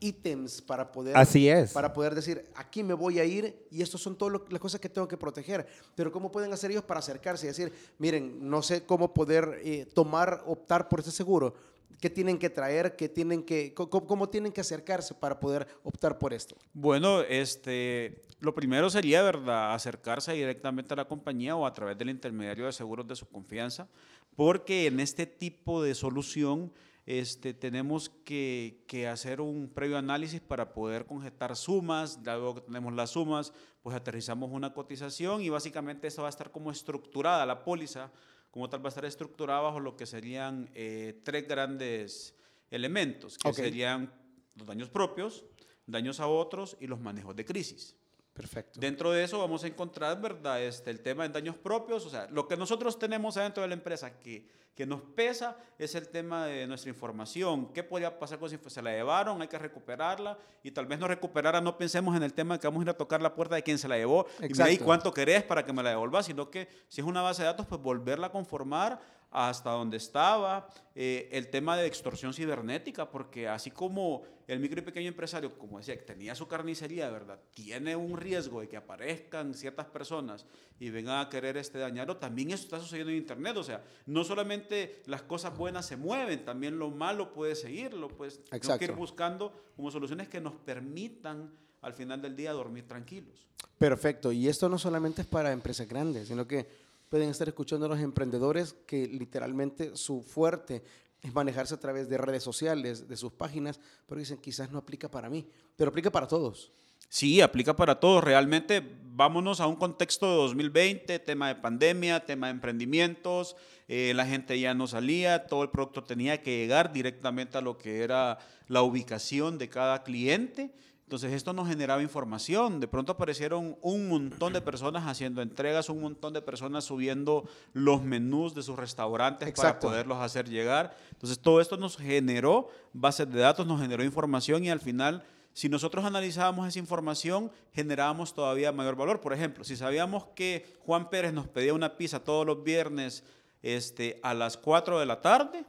ítems 0.00 0.60
para 0.62 0.90
poder, 0.90 1.16
Así 1.16 1.48
es. 1.48 1.72
para 1.72 1.92
poder 1.92 2.14
decir, 2.14 2.44
aquí 2.54 2.82
me 2.82 2.94
voy 2.94 3.18
a 3.18 3.24
ir 3.24 3.66
y 3.70 3.82
estas 3.82 4.00
son 4.00 4.16
todas 4.16 4.40
las 4.48 4.60
cosas 4.60 4.80
que 4.80 4.88
tengo 4.88 5.08
que 5.08 5.16
proteger. 5.16 5.66
Pero 5.94 6.12
¿cómo 6.12 6.30
pueden 6.30 6.52
hacer 6.52 6.70
ellos 6.70 6.84
para 6.84 7.00
acercarse 7.00 7.46
y 7.46 7.48
decir, 7.48 7.72
miren, 7.98 8.48
no 8.48 8.62
sé 8.62 8.84
cómo 8.84 9.12
poder 9.12 9.60
eh, 9.64 9.86
tomar, 9.94 10.42
optar 10.46 10.88
por 10.88 11.00
ese 11.00 11.10
seguro? 11.10 11.54
¿Qué 12.00 12.08
tienen 12.08 12.38
que 12.38 12.48
traer? 12.48 12.94
¿Qué 12.94 13.08
tienen 13.08 13.42
que, 13.42 13.74
cómo, 13.74 14.28
tienen 14.28 14.52
que 14.52 14.60
acercarse 14.60 15.14
para 15.14 15.40
poder 15.40 15.66
optar 15.82 16.16
por 16.18 16.32
esto? 16.32 16.56
Bueno, 16.72 17.22
este, 17.22 18.22
lo 18.38 18.54
primero 18.54 18.88
sería, 18.88 19.22
¿verdad?, 19.22 19.74
acercarse 19.74 20.32
directamente 20.32 20.94
a 20.94 20.96
la 20.96 21.08
compañía 21.08 21.56
o 21.56 21.66
a 21.66 21.72
través 21.72 21.98
del 21.98 22.10
intermediario 22.10 22.66
de 22.66 22.72
seguros 22.72 23.06
de 23.08 23.16
su 23.16 23.26
confianza, 23.26 23.88
porque 24.36 24.86
en 24.86 25.00
este 25.00 25.26
tipo 25.26 25.82
de 25.82 25.96
solución 25.96 26.72
este, 27.08 27.54
tenemos 27.54 28.10
que, 28.10 29.08
hacer 29.10 29.40
un 29.40 29.70
previo 29.70 29.96
análisis 29.96 30.42
para 30.42 30.74
poder 30.74 31.06
conjetar 31.06 31.56
sumas, 31.56 32.20
luego 32.22 32.56
que 32.56 32.60
tenemos 32.60 32.92
las 32.92 33.12
sumas, 33.12 33.54
pues 33.82 33.96
aterrizamos 33.96 34.50
una 34.52 34.74
cotización 34.74 35.40
y 35.40 35.48
básicamente 35.48 36.06
eso 36.08 36.20
va 36.20 36.28
a 36.28 36.36
estar 36.36 36.50
como 36.50 36.70
estructurada, 36.70 37.46
la 37.46 37.64
póliza 37.64 38.12
como 38.50 38.68
tal 38.68 38.84
va 38.84 38.88
a 38.88 38.90
estar 38.90 39.06
estructurada 39.06 39.62
bajo 39.62 39.80
lo 39.80 39.96
que 39.96 40.04
serían 40.04 40.68
eh, 40.74 41.18
tres 41.24 41.48
grandes 41.48 42.36
elementos, 42.70 43.38
que 43.38 43.54
serían 43.54 44.12
los 44.54 44.66
daños 44.66 44.90
propios, 44.90 45.46
daños 45.86 46.20
a 46.20 46.26
otros 46.26 46.76
y 46.78 46.88
los 46.88 47.00
manejos 47.00 47.34
de 47.34 47.46
crisis. 47.46 47.96
Perfecto. 48.38 48.78
Dentro 48.80 49.10
de 49.10 49.24
eso 49.24 49.38
vamos 49.38 49.64
a 49.64 49.66
encontrar, 49.66 50.18
¿verdad? 50.20 50.62
Este, 50.62 50.90
el 50.90 51.00
tema 51.00 51.24
de 51.24 51.30
daños 51.30 51.56
propios, 51.56 52.06
o 52.06 52.08
sea, 52.08 52.26
lo 52.30 52.46
que 52.46 52.56
nosotros 52.56 52.98
tenemos 52.98 53.36
adentro 53.36 53.62
de 53.62 53.68
la 53.68 53.74
empresa 53.74 54.18
que 54.18 54.46
que 54.78 54.86
nos 54.86 55.00
pesa 55.02 55.56
es 55.76 55.96
el 55.96 56.06
tema 56.06 56.46
de 56.46 56.64
nuestra 56.68 56.88
información. 56.88 57.72
¿Qué 57.72 57.82
podría 57.82 58.16
pasar 58.16 58.38
con 58.38 58.48
si 58.48 58.56
se 58.68 58.80
la 58.80 58.92
llevaron? 58.92 59.42
Hay 59.42 59.48
que 59.48 59.58
recuperarla 59.58 60.38
y 60.62 60.70
tal 60.70 60.86
vez 60.86 61.00
no 61.00 61.08
recuperarla, 61.08 61.60
no 61.60 61.76
pensemos 61.76 62.16
en 62.16 62.22
el 62.22 62.32
tema 62.32 62.54
de 62.54 62.60
que 62.60 62.68
vamos 62.68 62.82
a 62.82 62.84
ir 62.84 62.90
a 62.90 62.96
tocar 62.96 63.20
la 63.20 63.34
puerta 63.34 63.56
de 63.56 63.64
quien 63.64 63.76
se 63.76 63.88
la 63.88 63.96
llevó 63.96 64.28
y 64.40 64.54
me 64.54 64.78
cuánto 64.78 65.12
querés 65.12 65.42
para 65.42 65.64
que 65.64 65.72
me 65.72 65.82
la 65.82 65.90
devuelva, 65.90 66.22
sino 66.22 66.48
que 66.48 66.68
si 66.86 67.00
es 67.00 67.06
una 67.08 67.22
base 67.22 67.42
de 67.42 67.46
datos, 67.46 67.66
pues 67.66 67.82
volverla 67.82 68.28
a 68.28 68.30
conformar 68.30 69.00
hasta 69.30 69.70
donde 69.70 69.98
estaba, 69.98 70.68
eh, 70.94 71.28
el 71.32 71.48
tema 71.48 71.76
de 71.76 71.86
extorsión 71.86 72.32
cibernética, 72.32 73.10
porque 73.10 73.46
así 73.46 73.70
como 73.70 74.22
el 74.46 74.58
micro 74.58 74.80
y 74.80 74.84
pequeño 74.84 75.08
empresario, 75.08 75.58
como 75.58 75.78
decía, 75.78 75.96
que 75.96 76.04
tenía 76.04 76.34
su 76.34 76.48
carnicería, 76.48 77.10
¿verdad? 77.10 77.38
Tiene 77.52 77.94
un 77.94 78.16
riesgo 78.16 78.62
de 78.62 78.68
que 78.68 78.78
aparezcan 78.78 79.52
ciertas 79.52 79.86
personas 79.86 80.46
y 80.80 80.88
vengan 80.88 81.20
a 81.20 81.28
querer 81.28 81.58
este 81.58 81.78
dañarlo, 81.78 82.16
también 82.16 82.50
eso 82.50 82.64
está 82.64 82.80
sucediendo 82.80 83.10
en 83.10 83.18
Internet, 83.18 83.56
o 83.58 83.62
sea, 83.62 83.84
no 84.06 84.24
solamente 84.24 85.02
las 85.06 85.22
cosas 85.22 85.56
buenas 85.56 85.84
se 85.84 85.96
mueven, 85.96 86.44
también 86.44 86.78
lo 86.78 86.90
malo 86.90 87.34
puede 87.34 87.54
seguirlo, 87.54 88.08
pues 88.08 88.42
tenemos 88.44 88.78
que 88.78 88.84
ir 88.86 88.92
buscando 88.92 89.52
como 89.76 89.90
soluciones 89.90 90.28
que 90.28 90.40
nos 90.40 90.54
permitan 90.54 91.52
al 91.82 91.92
final 91.92 92.22
del 92.22 92.34
día 92.34 92.52
dormir 92.52 92.88
tranquilos. 92.88 93.46
Perfecto, 93.76 94.32
y 94.32 94.48
esto 94.48 94.68
no 94.68 94.78
solamente 94.78 95.22
es 95.22 95.28
para 95.28 95.52
empresas 95.52 95.86
grandes, 95.86 96.28
sino 96.28 96.46
que 96.46 96.87
pueden 97.08 97.30
estar 97.30 97.48
escuchando 97.48 97.86
a 97.86 97.88
los 97.88 98.00
emprendedores 98.00 98.74
que 98.86 99.06
literalmente 99.06 99.96
su 99.96 100.22
fuerte 100.22 100.82
es 101.20 101.34
manejarse 101.34 101.74
a 101.74 101.80
través 101.80 102.08
de 102.08 102.18
redes 102.18 102.42
sociales, 102.42 103.08
de 103.08 103.16
sus 103.16 103.32
páginas, 103.32 103.80
pero 104.06 104.20
dicen 104.20 104.38
quizás 104.38 104.70
no 104.70 104.78
aplica 104.78 105.10
para 105.10 105.28
mí, 105.28 105.46
pero 105.76 105.90
aplica 105.90 106.10
para 106.10 106.28
todos. 106.28 106.72
Sí, 107.08 107.40
aplica 107.40 107.74
para 107.74 107.98
todos. 107.98 108.22
Realmente 108.22 108.82
vámonos 109.02 109.60
a 109.60 109.66
un 109.66 109.76
contexto 109.76 110.30
de 110.30 110.36
2020, 110.36 111.18
tema 111.20 111.48
de 111.48 111.54
pandemia, 111.54 112.24
tema 112.24 112.48
de 112.48 112.52
emprendimientos, 112.52 113.56
eh, 113.88 114.12
la 114.14 114.26
gente 114.26 114.60
ya 114.60 114.74
no 114.74 114.86
salía, 114.86 115.46
todo 115.46 115.62
el 115.62 115.70
producto 115.70 116.04
tenía 116.04 116.42
que 116.42 116.58
llegar 116.58 116.92
directamente 116.92 117.56
a 117.56 117.62
lo 117.62 117.78
que 117.78 118.02
era 118.02 118.38
la 118.68 118.82
ubicación 118.82 119.56
de 119.56 119.70
cada 119.70 120.02
cliente. 120.02 120.70
Entonces 121.08 121.32
esto 121.32 121.54
nos 121.54 121.66
generaba 121.66 122.02
información. 122.02 122.80
De 122.80 122.86
pronto 122.86 123.12
aparecieron 123.12 123.78
un 123.80 124.10
montón 124.10 124.52
de 124.52 124.60
personas 124.60 125.06
haciendo 125.06 125.40
entregas, 125.40 125.88
un 125.88 126.02
montón 126.02 126.34
de 126.34 126.42
personas 126.42 126.84
subiendo 126.84 127.48
los 127.72 128.02
menús 128.02 128.54
de 128.54 128.62
sus 128.62 128.76
restaurantes 128.76 129.50
para 129.52 129.80
poderlos 129.80 130.18
hacer 130.18 130.50
llegar. 130.50 130.94
Entonces 131.12 131.38
todo 131.38 131.62
esto 131.62 131.78
nos 131.78 131.96
generó 131.96 132.68
bases 132.92 133.32
de 133.32 133.40
datos, 133.40 133.66
nos 133.66 133.80
generó 133.80 134.04
información 134.04 134.64
y 134.64 134.68
al 134.68 134.80
final, 134.80 135.24
si 135.54 135.70
nosotros 135.70 136.04
analizábamos 136.04 136.68
esa 136.68 136.78
información, 136.78 137.50
generábamos 137.72 138.34
todavía 138.34 138.70
mayor 138.70 138.96
valor. 138.96 139.22
Por 139.22 139.32
ejemplo, 139.32 139.64
si 139.64 139.76
sabíamos 139.76 140.26
que 140.34 140.76
Juan 140.84 141.08
Pérez 141.08 141.32
nos 141.32 141.48
pedía 141.48 141.72
una 141.72 141.96
pizza 141.96 142.22
todos 142.22 142.44
los 142.44 142.62
viernes 142.62 143.24
este, 143.62 144.20
a 144.22 144.34
las 144.34 144.58
4 144.58 145.00
de 145.00 145.06
la 145.06 145.22
tarde, 145.22 145.64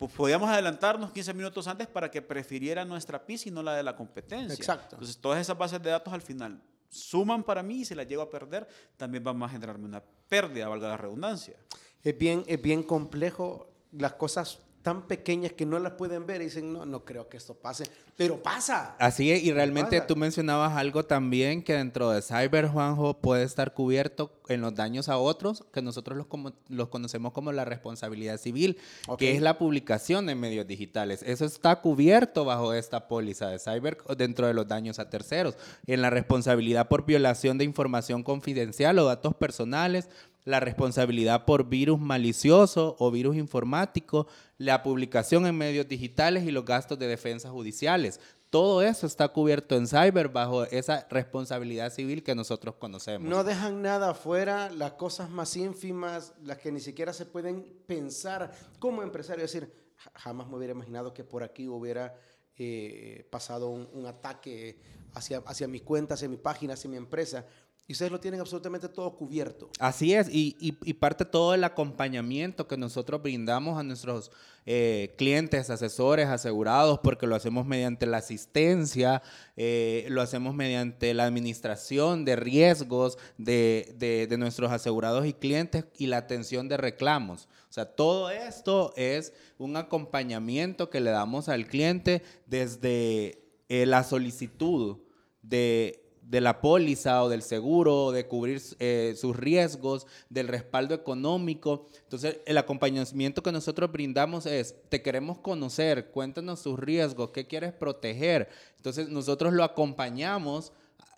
pues 0.00 0.12
podíamos 0.12 0.48
adelantarnos 0.48 1.12
15 1.12 1.34
minutos 1.34 1.68
antes 1.68 1.86
para 1.86 2.10
que 2.10 2.22
prefiriera 2.22 2.86
nuestra 2.86 3.22
pizza 3.22 3.50
y 3.50 3.52
no 3.52 3.62
la 3.62 3.74
de 3.74 3.82
la 3.82 3.94
competencia. 3.94 4.54
Exacto. 4.54 4.96
Entonces, 4.96 5.18
todas 5.18 5.38
esas 5.38 5.58
bases 5.58 5.82
de 5.82 5.90
datos 5.90 6.10
al 6.14 6.22
final 6.22 6.58
suman 6.88 7.44
para 7.44 7.62
mí 7.62 7.82
y 7.82 7.84
si 7.84 7.94
las 7.94 8.08
llego 8.08 8.22
a 8.22 8.30
perder, 8.30 8.66
también 8.96 9.22
van 9.22 9.42
a 9.42 9.48
generarme 9.50 9.84
una 9.84 10.02
pérdida, 10.26 10.68
valga 10.68 10.88
la 10.88 10.96
redundancia. 10.96 11.54
Es 12.02 12.16
bien, 12.16 12.44
es 12.46 12.62
bien 12.62 12.82
complejo 12.82 13.68
las 13.92 14.14
cosas 14.14 14.60
tan 14.82 15.06
pequeñas 15.06 15.52
que 15.52 15.66
no 15.66 15.78
las 15.78 15.92
pueden 15.92 16.26
ver 16.26 16.40
y 16.40 16.44
dicen, 16.44 16.72
no, 16.72 16.86
no 16.86 17.04
creo 17.04 17.28
que 17.28 17.36
esto 17.36 17.54
pase, 17.54 17.84
pero 18.16 18.42
pasa. 18.42 18.96
Así 18.98 19.30
es, 19.30 19.42
y 19.42 19.52
realmente 19.52 20.00
tú 20.00 20.16
mencionabas 20.16 20.76
algo 20.76 21.04
también 21.04 21.62
que 21.62 21.74
dentro 21.74 22.10
de 22.10 22.22
Cyber, 22.22 22.68
Juanjo, 22.68 23.20
puede 23.20 23.44
estar 23.44 23.74
cubierto 23.74 24.32
en 24.48 24.62
los 24.62 24.74
daños 24.74 25.08
a 25.08 25.18
otros, 25.18 25.64
que 25.72 25.82
nosotros 25.82 26.16
los, 26.16 26.26
como, 26.26 26.52
los 26.68 26.88
conocemos 26.88 27.32
como 27.32 27.52
la 27.52 27.64
responsabilidad 27.64 28.38
civil, 28.38 28.78
que 29.18 29.36
es 29.36 29.42
la 29.42 29.58
publicación 29.58 30.28
en 30.30 30.40
medios 30.40 30.66
digitales. 30.66 31.22
Eso 31.22 31.44
está 31.44 31.80
cubierto 31.80 32.44
bajo 32.44 32.72
esta 32.72 33.06
póliza 33.06 33.48
de 33.48 33.58
Cyber 33.58 33.98
dentro 34.16 34.46
de 34.46 34.54
los 34.54 34.66
daños 34.66 34.98
a 34.98 35.10
terceros, 35.10 35.56
en 35.86 36.00
la 36.02 36.10
responsabilidad 36.10 36.88
por 36.88 37.04
violación 37.04 37.58
de 37.58 37.64
información 37.64 38.22
confidencial 38.22 38.98
o 38.98 39.04
datos 39.04 39.34
personales, 39.34 40.08
la 40.44 40.60
responsabilidad 40.60 41.44
por 41.44 41.68
virus 41.68 42.00
malicioso 42.00 42.96
o 42.98 43.10
virus 43.10 43.36
informático, 43.36 44.26
la 44.58 44.82
publicación 44.82 45.46
en 45.46 45.56
medios 45.56 45.88
digitales 45.88 46.44
y 46.44 46.50
los 46.50 46.64
gastos 46.64 46.98
de 46.98 47.06
defensa 47.06 47.50
judiciales. 47.50 48.20
Todo 48.50 48.82
eso 48.82 49.06
está 49.06 49.28
cubierto 49.28 49.76
en 49.76 49.86
cyber 49.86 50.28
bajo 50.28 50.64
esa 50.64 51.06
responsabilidad 51.08 51.92
civil 51.92 52.24
que 52.24 52.34
nosotros 52.34 52.74
conocemos. 52.74 53.28
No 53.28 53.44
dejan 53.44 53.80
nada 53.80 54.10
afuera, 54.10 54.70
las 54.70 54.94
cosas 54.94 55.30
más 55.30 55.56
ínfimas, 55.56 56.34
las 56.42 56.58
que 56.58 56.72
ni 56.72 56.80
siquiera 56.80 57.12
se 57.12 57.26
pueden 57.26 57.64
pensar 57.86 58.50
como 58.80 59.04
empresario. 59.04 59.44
Es 59.44 59.52
decir, 59.52 59.72
jamás 60.14 60.48
me 60.48 60.56
hubiera 60.56 60.72
imaginado 60.72 61.14
que 61.14 61.22
por 61.22 61.44
aquí 61.44 61.68
hubiera 61.68 62.16
eh, 62.56 63.24
pasado 63.30 63.70
un, 63.70 64.04
ataque 64.04 64.80
hacia, 65.14 65.38
hacia 65.46 65.68
mi 65.68 65.78
cuenta, 65.78 66.14
hacia 66.14 66.28
mi 66.28 66.36
página, 66.36 66.74
hacia 66.74 66.90
mi 66.90 66.96
empresa. 66.96 67.46
Y 67.90 67.92
ustedes 67.92 68.12
lo 68.12 68.20
tienen 68.20 68.38
absolutamente 68.38 68.88
todo 68.88 69.16
cubierto. 69.16 69.68
Así 69.80 70.14
es, 70.14 70.28
y, 70.30 70.56
y, 70.60 70.92
parte 70.94 71.24
todo 71.24 71.54
el 71.54 71.64
acompañamiento 71.64 72.68
que 72.68 72.76
nosotros 72.76 73.20
brindamos 73.20 73.80
a 73.80 73.82
nuestros 73.82 74.30
eh, 74.64 75.12
clientes, 75.18 75.70
asesores, 75.70 76.28
asegurados, 76.28 77.00
porque 77.00 77.26
lo 77.26 77.34
hacemos 77.34 77.66
mediante 77.66 78.06
la 78.06 78.18
asistencia, 78.18 79.24
eh, 79.56 80.06
lo 80.08 80.22
hacemos 80.22 80.54
mediante 80.54 81.12
la 81.14 81.24
administración 81.24 82.24
de 82.24 82.36
riesgos 82.36 83.18
de, 83.38 83.92
de, 83.98 84.28
de, 84.28 84.38
nuestros 84.38 84.70
asegurados 84.70 85.26
y 85.26 85.32
clientes 85.32 85.86
y 85.98 86.06
la 86.06 86.18
atención 86.18 86.68
de 86.68 86.76
reclamos. 86.76 87.48
O 87.70 87.72
sea, 87.72 87.86
todo 87.86 88.30
esto 88.30 88.92
es 88.94 89.32
un 89.58 89.76
acompañamiento 89.76 90.90
que 90.90 91.00
le 91.00 91.10
damos 91.10 91.48
al 91.48 91.66
cliente 91.66 92.22
desde 92.46 93.42
eh, 93.68 93.84
la 93.84 94.04
solicitud 94.04 94.98
de 95.42 96.09
de 96.30 96.40
la 96.40 96.60
póliza 96.60 97.24
o 97.24 97.28
del 97.28 97.42
seguro, 97.42 98.12
de 98.12 98.28
cubrir 98.28 98.62
eh, 98.78 99.14
sus 99.16 99.36
riesgos, 99.36 100.06
del 100.28 100.46
respaldo 100.46 100.94
económico. 100.94 101.88
Entonces, 102.04 102.38
el 102.46 102.56
acompañamiento 102.56 103.42
que 103.42 103.50
nosotros 103.50 103.90
brindamos 103.90 104.46
es, 104.46 104.76
te 104.88 105.02
queremos 105.02 105.38
conocer, 105.38 106.12
cuéntanos 106.12 106.60
sus 106.60 106.78
riesgos, 106.78 107.30
qué 107.30 107.48
quieres 107.48 107.72
proteger. 107.72 108.48
Entonces, 108.76 109.08
nosotros 109.08 109.52
lo 109.52 109.64
acompañamos 109.64 110.72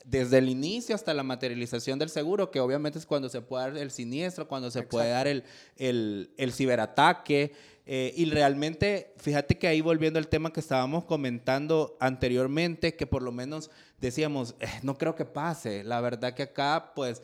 desde 0.04 0.38
el 0.38 0.48
inicio 0.48 0.94
hasta 0.94 1.14
la 1.14 1.22
materialización 1.22 1.98
del 1.98 2.08
seguro, 2.08 2.50
que 2.50 2.60
obviamente 2.60 2.98
es 2.98 3.06
cuando 3.06 3.28
se 3.28 3.42
puede 3.42 3.64
dar 3.64 3.76
el 3.76 3.90
siniestro, 3.90 4.48
cuando 4.48 4.70
se 4.70 4.82
puede 4.82 5.10
dar 5.10 5.28
el, 5.28 5.44
el, 5.76 6.52
ciberataque. 6.52 7.52
Eh, 7.84 8.12
y 8.16 8.26
realmente, 8.26 9.12
fíjate 9.16 9.58
que 9.58 9.66
ahí 9.66 9.80
volviendo 9.80 10.18
al 10.18 10.28
tema 10.28 10.52
que 10.52 10.60
estábamos 10.60 11.04
comentando 11.04 11.96
anteriormente, 11.98 12.94
que 12.94 13.06
por 13.06 13.22
lo 13.22 13.32
menos 13.32 13.70
decíamos, 13.98 14.54
eh, 14.60 14.68
no 14.82 14.96
creo 14.96 15.14
que 15.14 15.24
pase. 15.24 15.82
La 15.82 16.00
verdad 16.00 16.34
que 16.34 16.44
acá, 16.44 16.92
pues, 16.94 17.22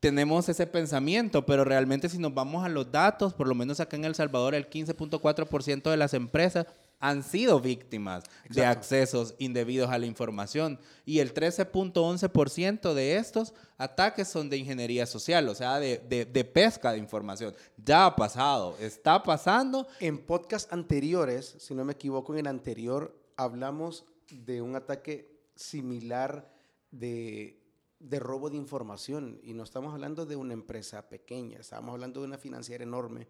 tenemos 0.00 0.48
ese 0.48 0.66
pensamiento, 0.66 1.44
pero 1.44 1.64
realmente 1.64 2.08
si 2.08 2.18
nos 2.18 2.32
vamos 2.32 2.64
a 2.64 2.68
los 2.68 2.92
datos, 2.92 3.34
por 3.34 3.48
lo 3.48 3.54
menos 3.54 3.80
acá 3.80 3.96
en 3.96 4.04
El 4.04 4.14
Salvador, 4.14 4.54
el 4.54 4.70
15.4% 4.70 5.90
de 5.90 5.96
las 5.96 6.14
empresas 6.14 6.66
han 7.00 7.22
sido 7.22 7.60
víctimas 7.60 8.24
de 8.48 8.64
accesos 8.64 9.34
indebidos 9.38 9.90
a 9.90 9.98
la 9.98 10.06
información 10.06 10.80
y 11.04 11.20
el 11.20 11.32
13.11% 11.32 12.92
de 12.92 13.16
estos 13.16 13.54
ataques 13.76 14.28
son 14.28 14.50
de 14.50 14.56
ingeniería 14.56 15.06
social, 15.06 15.48
o 15.48 15.54
sea, 15.54 15.78
de, 15.78 15.98
de, 15.98 16.44
pesca 16.44 16.92
de 16.92 16.98
información. 16.98 17.54
Ya 17.76 18.06
ha 18.06 18.16
pasado, 18.16 18.76
está 18.80 19.22
pasando. 19.22 19.86
En 20.00 20.18
podcast 20.18 20.72
anteriores, 20.72 21.56
si 21.58 21.74
no 21.74 21.84
me 21.84 21.92
equivoco, 21.92 22.32
en 22.32 22.40
el 22.40 22.46
anterior 22.48 23.16
hablamos 23.36 24.04
de 24.30 24.60
un 24.60 24.74
ataque 24.74 25.38
similar 25.54 26.52
de, 26.90 27.62
de 28.00 28.18
robo 28.18 28.50
de 28.50 28.56
información 28.56 29.38
y 29.44 29.54
no 29.54 29.62
estamos 29.62 29.94
hablando 29.94 30.26
de 30.26 30.34
una 30.34 30.54
empresa 30.54 31.08
pequeña, 31.08 31.60
estamos 31.60 31.92
hablando 31.92 32.20
de 32.20 32.26
una 32.26 32.38
financiera 32.38 32.82
enorme 32.82 33.28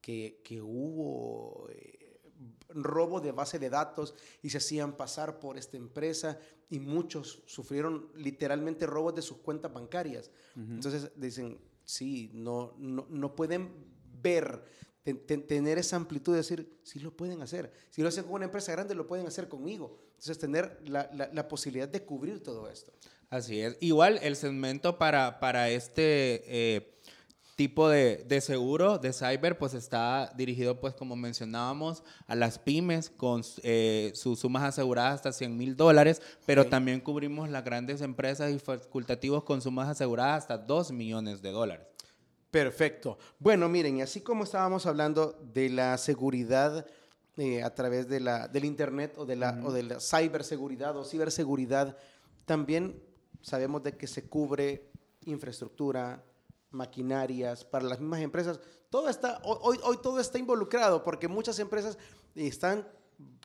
que, 0.00 0.40
que 0.44 0.60
hubo... 0.60 1.68
Eh, 1.70 2.05
robo 2.68 3.20
de 3.20 3.32
base 3.32 3.58
de 3.58 3.70
datos 3.70 4.14
y 4.42 4.50
se 4.50 4.58
hacían 4.58 4.96
pasar 4.96 5.38
por 5.38 5.56
esta 5.58 5.76
empresa 5.76 6.38
y 6.68 6.80
muchos 6.80 7.42
sufrieron 7.46 8.10
literalmente 8.16 8.86
robos 8.86 9.14
de 9.14 9.22
sus 9.22 9.38
cuentas 9.38 9.72
bancarias. 9.72 10.30
Entonces 10.56 11.10
dicen, 11.16 11.58
sí, 11.84 12.30
no, 12.34 12.74
no, 12.78 13.34
pueden 13.36 13.72
ver, 14.20 14.64
tener 15.02 15.78
esa 15.78 15.96
amplitud 15.96 16.32
de 16.32 16.38
decir, 16.38 16.80
sí 16.82 16.98
lo 16.98 17.16
pueden 17.16 17.40
hacer. 17.42 17.72
Si 17.90 18.02
lo 18.02 18.08
hacen 18.08 18.24
con 18.24 18.34
una 18.34 18.46
empresa 18.46 18.72
grande, 18.72 18.94
lo 18.94 19.06
pueden 19.06 19.26
hacer 19.26 19.48
conmigo. 19.48 19.98
Entonces 20.10 20.38
tener 20.38 20.80
la, 20.88 21.48
posibilidad 21.48 21.88
de 21.88 22.04
cubrir 22.04 22.42
todo 22.42 22.68
esto. 22.68 22.92
Así 23.30 23.60
es. 23.60 23.76
Igual 23.80 24.18
el 24.22 24.36
segmento 24.36 24.98
para, 24.98 25.40
para 25.40 25.70
este... 25.70 26.42
Eh, 26.46 26.92
tipo 27.56 27.88
de, 27.88 28.24
de, 28.28 28.40
seguro 28.42 28.98
de 28.98 29.14
cyber 29.14 29.56
pues 29.58 29.72
está 29.72 30.30
dirigido 30.36 30.78
pues 30.78 30.94
como 30.94 31.16
mencionábamos 31.16 32.04
a 32.26 32.34
las 32.34 32.58
pymes 32.58 33.08
con 33.08 33.42
eh, 33.62 34.12
sus 34.14 34.40
sumas 34.40 34.62
aseguradas 34.62 35.14
hasta 35.14 35.32
100 35.32 35.56
mil 35.56 35.74
dólares, 35.74 36.20
pero 36.44 36.66
también 36.66 37.00
cubrimos 37.00 37.48
las 37.48 37.64
grandes 37.64 38.02
empresas 38.02 38.52
y 38.52 38.58
facultativos 38.58 39.42
con 39.42 39.62
sumas 39.62 39.88
aseguradas 39.88 40.42
hasta 40.42 40.58
2 40.58 40.92
millones 40.92 41.40
de 41.40 41.50
dólares. 41.50 41.86
Perfecto. 42.50 43.18
Bueno, 43.38 43.68
miren, 43.68 43.96
y 43.96 44.02
así 44.02 44.20
como 44.20 44.44
estábamos 44.44 44.86
hablando 44.86 45.38
de 45.52 45.70
la 45.70 45.96
seguridad 45.98 46.86
eh, 47.38 47.62
a 47.62 47.74
través 47.74 48.08
de 48.08 48.20
la, 48.20 48.48
del 48.48 48.64
Internet 48.66 49.14
o 49.16 49.24
de 49.24 49.36
la, 49.36 49.60
o 49.64 49.72
de 49.72 49.82
la 49.82 50.00
ciberseguridad 50.00 50.96
o 50.96 51.04
ciberseguridad, 51.04 51.96
también 52.44 53.02
sabemos 53.40 53.82
de 53.82 53.96
que 53.96 54.06
se 54.06 54.28
cubre 54.28 54.90
infraestructura, 55.24 56.22
maquinarias, 56.70 57.64
para 57.64 57.84
las 57.84 58.00
mismas 58.00 58.20
empresas. 58.20 58.60
Todo 58.90 59.08
está, 59.08 59.40
hoy, 59.44 59.78
hoy 59.82 59.98
todo 60.02 60.20
está 60.20 60.38
involucrado 60.38 61.02
porque 61.02 61.28
muchas 61.28 61.58
empresas 61.58 61.98
están 62.34 62.86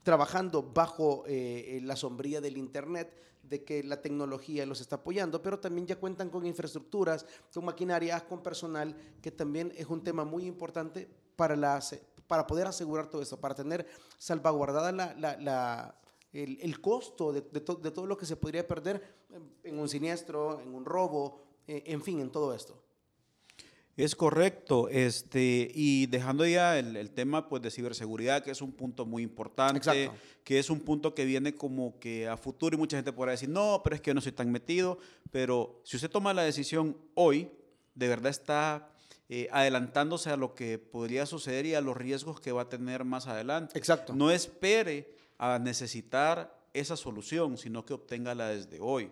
trabajando 0.04 0.64
bajo 0.64 1.24
eh, 1.28 1.80
la 1.84 1.96
sombría 1.96 2.42
del 2.42 2.58
Internet, 2.58 3.14
de 3.44 3.64
que 3.64 3.84
la 3.84 4.02
tecnología 4.02 4.66
los 4.66 4.82
está 4.82 4.98
apoyando, 4.98 5.42
pero 5.42 5.60
también 5.60 5.86
ya 5.86 6.00
cuentan 6.00 6.30
con 6.30 6.46
infraestructuras, 6.46 7.26
con 7.54 7.66
maquinarias, 7.66 8.24
con 8.24 8.42
personal, 8.42 8.96
que 9.22 9.32
también 9.32 9.74
es 9.76 9.88
un 9.88 10.04
tema 10.04 10.24
muy 10.24 10.46
importante 10.46 11.10
para, 11.36 11.56
la, 11.56 11.80
para 12.28 12.48
poder 12.48 12.68
asegurar 12.68 13.08
todo 13.08 13.22
eso, 13.22 13.40
para 13.40 13.56
tener 13.56 13.86
salvaguardada 14.18 14.92
la, 14.92 15.14
la, 15.18 15.96
el, 16.32 16.80
costo 16.80 17.34
de, 17.34 17.42
todo 17.42 18.08
lo 18.08 18.18
que 18.18 18.26
se 18.26 18.38
podría 18.38 18.66
perder 18.66 19.04
en 19.64 19.80
un 19.80 19.90
siniestro, 19.90 20.62
en 20.62 20.74
un 20.74 20.86
robo, 20.86 21.42
eh, 21.68 21.84
en 21.88 22.02
fin, 22.02 22.20
en 22.20 22.32
todo 22.32 22.54
esto. 22.54 22.81
Es 23.98 24.16
correcto, 24.16 24.88
este, 24.90 25.70
y 25.74 26.06
dejando 26.08 26.46
ya 26.46 26.80
el, 26.80 27.12
tema 27.12 27.50
pues, 27.50 27.62
de 27.62 27.70
ciberseguridad, 27.70 28.44
que 28.44 28.52
es 28.52 28.62
un 28.62 28.72
punto 28.72 29.06
muy 29.06 29.22
importante, 29.22 30.10
que 30.44 30.60
es 30.60 30.70
un 30.70 30.80
punto 30.80 31.14
que 31.14 31.26
viene 31.26 31.56
como 31.56 32.00
que 32.00 32.28
a 32.28 32.38
futuro 32.38 32.76
y 32.76 32.80
mucha 32.80 32.98
gente 32.98 33.12
podrá 33.12 33.34
decir, 33.34 33.50
no, 33.50 33.82
pero 33.84 33.96
es 33.96 34.02
que 34.02 34.10
yo 34.10 34.16
no 34.16 34.22
soy 34.22 34.32
tan 34.32 34.52
metido, 34.52 34.98
pero 35.30 35.82
si 35.84 35.98
usted 35.98 36.10
toma 36.10 36.34
la 36.34 36.44
decisión 36.44 36.98
hoy, 37.16 37.52
de 37.94 38.08
verdad 38.08 38.30
está 38.30 38.90
eh, 39.30 39.48
adelantándose 39.52 40.30
a 40.30 40.38
lo 40.38 40.56
que 40.56 40.78
podría 40.78 41.26
suceder 41.26 41.66
y 41.66 41.74
a 41.74 41.82
los 41.82 41.96
riesgos 41.96 42.40
que 42.40 42.52
va 42.52 42.64
a 42.64 42.70
tener 42.70 43.04
más 43.04 43.28
adelante. 43.28 43.78
Exacto. 43.78 44.14
No 44.14 44.32
espere 44.32 45.16
a 45.38 45.60
necesitar 45.60 46.58
esa 46.74 46.98
solución, 46.98 47.58
sino 47.58 47.86
que 47.86 47.94
obténgala 47.94 48.50
desde 48.50 48.80
hoy. 48.80 49.12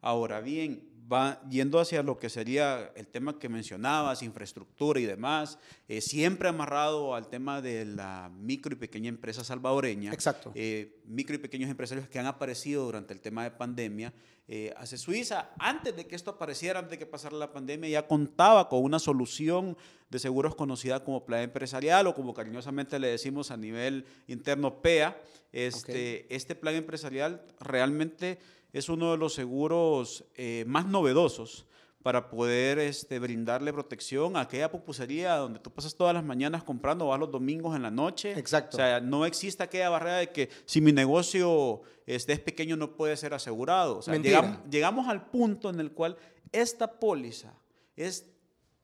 Ahora 0.00 0.40
bien, 0.40 0.88
va 1.10 1.40
yendo 1.48 1.80
hacia 1.80 2.02
lo 2.02 2.18
que 2.18 2.28
sería 2.28 2.92
el 2.94 3.06
tema 3.06 3.38
que 3.38 3.48
mencionabas, 3.48 4.22
infraestructura 4.22 5.00
y 5.00 5.06
demás, 5.06 5.58
eh, 5.88 6.00
siempre 6.00 6.48
amarrado 6.48 7.14
al 7.14 7.28
tema 7.28 7.62
de 7.62 7.84
la 7.86 8.30
micro 8.34 8.74
y 8.74 8.76
pequeña 8.76 9.08
empresa 9.08 9.42
salvadoreña. 9.42 10.12
Exacto. 10.12 10.52
Eh, 10.54 11.00
micro 11.06 11.34
y 11.34 11.38
pequeños 11.38 11.70
empresarios 11.70 12.08
que 12.08 12.18
han 12.18 12.26
aparecido 12.26 12.84
durante 12.84 13.14
el 13.14 13.20
tema 13.20 13.44
de 13.44 13.50
pandemia. 13.50 14.12
Eh, 14.50 14.72
hace 14.76 14.96
Suiza, 14.96 15.50
antes 15.58 15.94
de 15.94 16.06
que 16.06 16.16
esto 16.16 16.30
apareciera, 16.32 16.78
antes 16.78 16.92
de 16.92 16.98
que 16.98 17.06
pasara 17.06 17.36
la 17.36 17.52
pandemia, 17.52 17.88
ya 17.88 18.06
contaba 18.06 18.68
con 18.68 18.82
una 18.82 18.98
solución 18.98 19.76
de 20.08 20.18
seguros 20.18 20.54
conocida 20.54 21.04
como 21.04 21.24
plan 21.26 21.42
empresarial 21.42 22.06
o 22.06 22.14
como 22.14 22.32
cariñosamente 22.32 22.98
le 22.98 23.08
decimos 23.08 23.50
a 23.50 23.56
nivel 23.56 24.06
interno 24.26 24.80
PEA. 24.80 25.20
Este, 25.52 26.34
este 26.34 26.54
plan 26.54 26.74
empresarial 26.74 27.42
realmente 27.58 28.38
es 28.72 28.88
uno 28.88 29.12
de 29.12 29.18
los 29.18 29.34
seguros 29.34 30.24
eh, 30.36 30.64
más 30.66 30.86
novedosos 30.86 31.66
para 32.02 32.30
poder 32.30 32.78
este, 32.78 33.18
brindarle 33.18 33.72
protección 33.72 34.36
a 34.36 34.42
aquella 34.42 34.70
pupusería 34.70 35.36
donde 35.36 35.58
tú 35.58 35.70
pasas 35.70 35.94
todas 35.94 36.14
las 36.14 36.24
mañanas 36.24 36.62
comprando 36.62 37.06
o 37.06 37.08
vas 37.08 37.20
los 37.20 37.30
domingos 37.30 37.74
en 37.74 37.82
la 37.82 37.90
noche. 37.90 38.38
Exacto. 38.38 38.76
O 38.76 38.80
sea, 38.80 39.00
no 39.00 39.26
existe 39.26 39.62
aquella 39.62 39.90
barrera 39.90 40.18
de 40.18 40.30
que 40.30 40.48
si 40.64 40.80
mi 40.80 40.92
negocio 40.92 41.82
este, 42.06 42.32
es 42.32 42.40
pequeño 42.40 42.76
no 42.76 42.96
puede 42.96 43.16
ser 43.16 43.34
asegurado. 43.34 43.98
O 43.98 44.02
sea, 44.02 44.16
llegamos, 44.16 44.58
llegamos 44.70 45.08
al 45.08 45.26
punto 45.26 45.70
en 45.70 45.80
el 45.80 45.92
cual 45.92 46.16
esta 46.52 46.98
póliza 46.98 47.52
es 47.96 48.26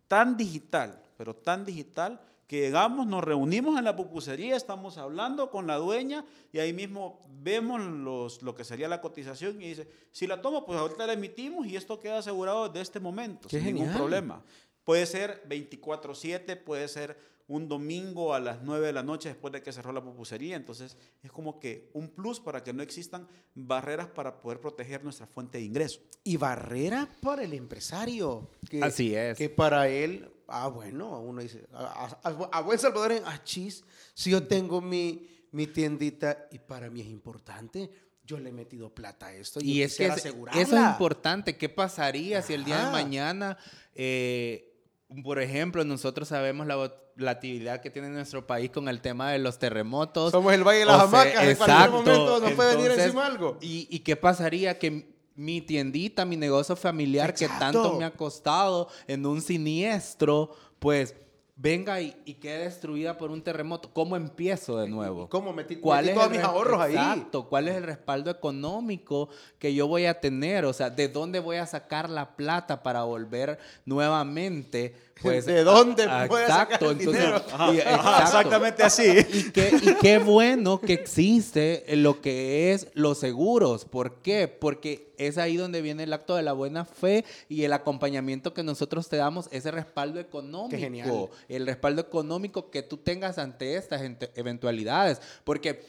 tan 0.09 0.37
digital, 0.37 1.01
pero 1.16 1.35
tan 1.35 1.64
digital 1.64 2.20
que 2.46 2.61
llegamos, 2.61 3.07
nos 3.07 3.24
reunimos 3.24 3.78
en 3.78 3.85
la 3.85 3.96
pupusería, 3.96 4.57
estamos 4.57 4.98
hablando 4.98 5.50
con 5.50 5.66
la 5.66 5.76
dueña 5.76 6.24
y 6.52 6.59
ahí 6.59 6.72
mismo 6.72 7.20
vemos 7.42 7.80
los, 7.80 8.42
lo 8.42 8.54
que 8.54 8.64
sería 8.64 8.88
la 8.88 9.00
cotización 9.00 9.61
y 9.62 9.68
dice, 9.68 9.88
si 10.12 10.26
la 10.26 10.42
tomo, 10.42 10.66
pues 10.66 10.78
ahorita 10.78 11.07
la 11.07 11.14
emitimos 11.14 11.66
y 11.66 11.76
esto 11.76 11.98
queda 11.98 12.18
asegurado 12.18 12.68
desde 12.68 12.83
este 12.83 13.00
momento, 13.00 13.48
sin 13.48 13.64
ningún 13.64 13.92
problema. 13.92 14.42
Puede 14.85 15.07
ser 15.07 15.42
24/7, 15.48 16.62
puede 16.62 16.88
ser 16.88 17.16
un 17.46 17.68
domingo 17.68 18.35
a 18.35 18.40
las 18.40 18.62
9 18.62 18.87
de 18.87 18.92
la 18.92 19.02
noche 19.02 19.28
después 19.28 19.52
de 19.52 19.62
que 19.62 19.72
cerró 19.72 19.92
la 19.92 20.02
pupusería. 20.02 20.57
Entonces 20.57 20.96
es 21.22 21.30
como 21.30 21.61
que 21.61 21.90
un 21.92 22.09
plus 22.09 22.40
para 22.40 22.62
que 22.62 22.72
no 22.72 22.83
existan 22.83 23.28
barreras 23.54 24.09
para 24.09 24.40
poder 24.40 24.61
proteger 24.61 25.04
nuestra 25.04 25.26
fuente 25.26 25.59
de 25.59 25.64
ingreso. 25.64 26.00
Y 26.22 26.37
barrera 26.37 27.09
para 27.20 27.42
el 27.42 27.52
empresario. 27.52 28.50
Que, 28.70 28.83
Así 28.83 29.14
es. 29.14 29.37
Que 29.37 29.50
para 29.50 29.88
él 29.88 30.30
ah, 30.48 30.68
bueno, 30.68 31.20
uno 31.20 31.40
dice, 31.40 31.66
a, 31.72 32.61
buen 32.62 32.78
Salvador 32.78 33.12
en 33.12 33.24
achis, 33.24 33.85
si 34.14 34.30
yo 34.30 34.46
tengo 34.46 34.80
mi, 34.80 35.28
mi 35.52 35.66
tiendita 35.66 36.48
y 36.50 36.59
para 36.59 36.90
mí 36.90 37.00
es 37.00 37.09
importante, 37.09 37.90
yo 38.24 38.38
le 38.38 38.50
he 38.50 38.52
metido 38.52 38.90
plata 38.94 39.26
a 39.26 39.35
esto 39.35 39.61
y, 39.62 39.83
es 39.83 39.96
que 39.96 40.07
eso 40.07 40.28
es 40.54 40.72
importante. 40.72 41.57
¿Qué 41.57 41.68
pasaría 41.68 42.40
si 42.42 42.54
el 42.54 42.64
día 42.64 42.87
de 42.87 42.92
mañana, 42.92 43.59
eh, 43.94 44.74
por 45.22 45.38
ejemplo, 45.38 45.85
nosotros 45.85 46.28
sabemos 46.28 46.66
la 46.66 46.76
volatilidad 46.76 47.83
que 47.83 47.90
tiene 47.90 48.09
nuestro 48.09 48.46
país 48.46 48.70
con 48.70 48.88
el 48.88 49.02
tema 49.02 49.30
de 49.30 49.38
los 49.38 49.59
terremotos? 49.59 50.33
Somos 50.33 50.54
el 50.54 50.64
Valle 50.64 50.80
de 50.80 50.87
las 50.87 51.02
Hamacas, 51.02 51.44
en 51.44 51.57
cualquier 51.57 51.90
momento 51.90 52.40
nos 52.40 52.52
puede 52.52 52.76
venir 52.76 52.90
encima 52.98 53.26
algo. 53.26 53.59
¿Y, 53.61 53.87
¿Y 53.90 54.00
qué 54.00 54.16
pasaría 54.16 54.78
que 54.78 55.13
mi 55.35 55.61
tiendita, 55.61 56.25
mi 56.25 56.37
negocio 56.37 56.77
familiar 56.77 57.35
que 57.35 57.49
tanto 57.49 57.99
me 57.99 58.05
ha 58.05 58.11
costado 58.12 58.88
en 59.07 59.27
un 59.27 59.40
siniestro, 59.40 60.55
pues 60.79 61.14
venga 61.57 62.01
y, 62.01 62.12
quede 62.40 62.64
destruida 62.64 63.16
por 63.16 63.31
un 63.31 63.42
terremoto. 63.42 63.90
¿Cómo 63.92 64.16
empiezo 64.16 64.79
de 64.79 64.88
nuevo? 64.88 65.29
¿Cómo 65.29 65.53
metí, 65.53 65.77
¿Cuál 65.77 66.09
es 66.09 66.14
todos 66.14 66.31
mis 66.31 66.40
ahorros 66.40 66.81
ahí? 66.81 66.94
Exacto. 66.94 67.49
¿Cuál 67.49 67.68
es 67.68 67.77
el 67.77 67.85
respaldo 67.85 68.31
económico 68.31 69.29
que 69.59 69.75
yo 69.75 69.87
voy 69.87 70.07
a 70.07 70.20
tener? 70.20 70.64
O 70.64 70.73
sea, 70.73 70.90
¿de 70.90 71.09
dónde 71.09 71.40
voy 71.40 71.57
a 71.57 71.66
sacar 71.66 72.11
la 72.11 72.37
plata 72.37 72.83
para 72.83 73.05
volver 73.05 73.59
nuevamente? 73.85 74.94
Pues, 75.23 75.47
¿De 75.47 75.62
dónde 75.62 76.09
voy 76.29 76.42
a 76.42 76.49
sacar 76.49 76.83
el 76.83 76.99
dinero? 76.99 77.37
exactamente 77.37 78.83
así. 78.83 79.05
Y 79.33 79.53
qué, 79.53 79.70
y 79.81 79.94
qué 79.94 80.18
bueno 80.18 80.81
que 80.81 80.92
existe 80.92 81.85
lo 81.97 82.20
que 82.20 82.73
es 82.73 82.88
los 82.94 83.18
seguros. 83.18 83.85
¿Por 83.85 84.16
qué? 84.23 84.49
Porque 84.49 85.13
es 85.18 85.38
ahí 85.38 85.57
donde 85.57 85.83
viene 85.83 86.05
el 86.05 86.12
acto 86.12 86.37
de 86.37 86.42
la 86.42 86.53
buena 86.53 86.85
fe 86.85 87.24
y 87.48 87.64
el 87.64 87.72
acompañamiento 87.72 88.55
que 88.55 88.62
nosotros 88.62 89.09
te 89.09 89.16
damos, 89.16 89.48
ese 89.53 89.70
respaldo 89.70 90.20
económico. 90.20 90.79
genial. 90.79 91.29
El 91.48 91.66
respaldo 91.66 92.03
económico 92.03 92.70
que 92.70 92.83
tú 92.83 92.96
tengas 92.96 93.38
ante 93.38 93.77
estas 93.77 94.03
eventualidades. 94.35 95.20
Porque 95.44 95.85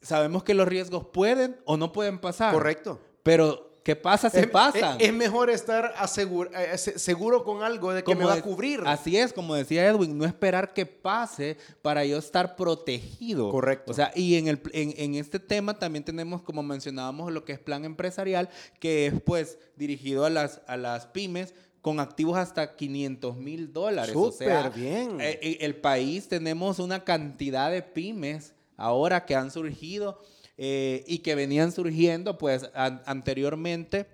sabemos 0.00 0.42
que 0.42 0.54
los 0.54 0.66
riesgos 0.66 1.06
pueden 1.12 1.58
o 1.64 1.76
no 1.76 1.92
pueden 1.92 2.18
pasar. 2.18 2.52
Correcto. 2.52 3.00
Pero, 3.22 3.69
¿qué 3.82 3.96
pasa 3.96 4.28
si 4.30 4.38
es, 4.38 4.46
pasan? 4.48 5.00
es- 5.00 5.08
es 5.08 5.14
mejor 5.14 5.50
estar 5.50 5.94
asegur- 5.96 6.50
eh, 6.56 6.76
se- 6.78 6.98
seguro 6.98 7.44
con 7.44 7.62
algo 7.62 7.92
de 7.92 8.02
que 8.04 8.14
me 8.14 8.24
va 8.24 8.34
a 8.34 8.42
cubrir. 8.42 8.80
Así 8.86 9.16
es, 9.16 9.32
como 9.32 9.54
decía 9.54 9.86
Edwin, 9.86 10.16
no 10.18 10.24
esperar 10.24 10.72
que 10.74 10.86
pase 10.86 11.56
para 11.82 12.04
yo 12.04 12.18
estar 12.18 12.56
protegido. 12.56 13.50
Correcto. 13.50 13.90
O 13.90 13.94
sea, 13.94 14.10
y 14.14 14.36
en, 14.36 14.48
el, 14.48 14.60
en, 14.72 14.94
en 14.96 15.14
este 15.14 15.38
tema 15.38 15.78
también 15.78 16.04
tenemos, 16.04 16.42
como 16.42 16.62
mencionábamos, 16.62 17.32
lo 17.32 17.44
que 17.44 17.52
es 17.52 17.58
plan 17.58 17.84
empresarial, 17.84 18.48
que 18.78 19.06
es 19.06 19.14
pues 19.22 19.58
dirigido 19.76 20.24
a 20.24 20.30
las, 20.30 20.60
a 20.66 20.76
las 20.76 21.06
pymes 21.06 21.54
con 21.80 21.98
activos 21.98 22.36
hasta 22.36 22.76
500 22.76 23.36
mil 23.36 23.72
dólares. 23.72 24.14
o 24.14 24.30
sea, 24.30 24.64
Súper 24.64 24.78
bien. 24.80 25.16
eh, 25.20 25.58
el 25.62 25.76
país 25.76 26.28
tenemos 26.28 26.78
una 26.78 27.04
cantidad 27.04 27.70
de 27.70 27.82
pymes 27.82 28.54
ahora 28.76 29.24
que 29.24 29.34
han 29.34 29.50
surgido 29.50 30.20
eh, 30.62 31.02
y 31.06 31.20
que 31.20 31.34
venían 31.34 31.72
surgiendo 31.72 32.36
pues 32.36 32.68
an- 32.74 33.02
anteriormente 33.06 34.06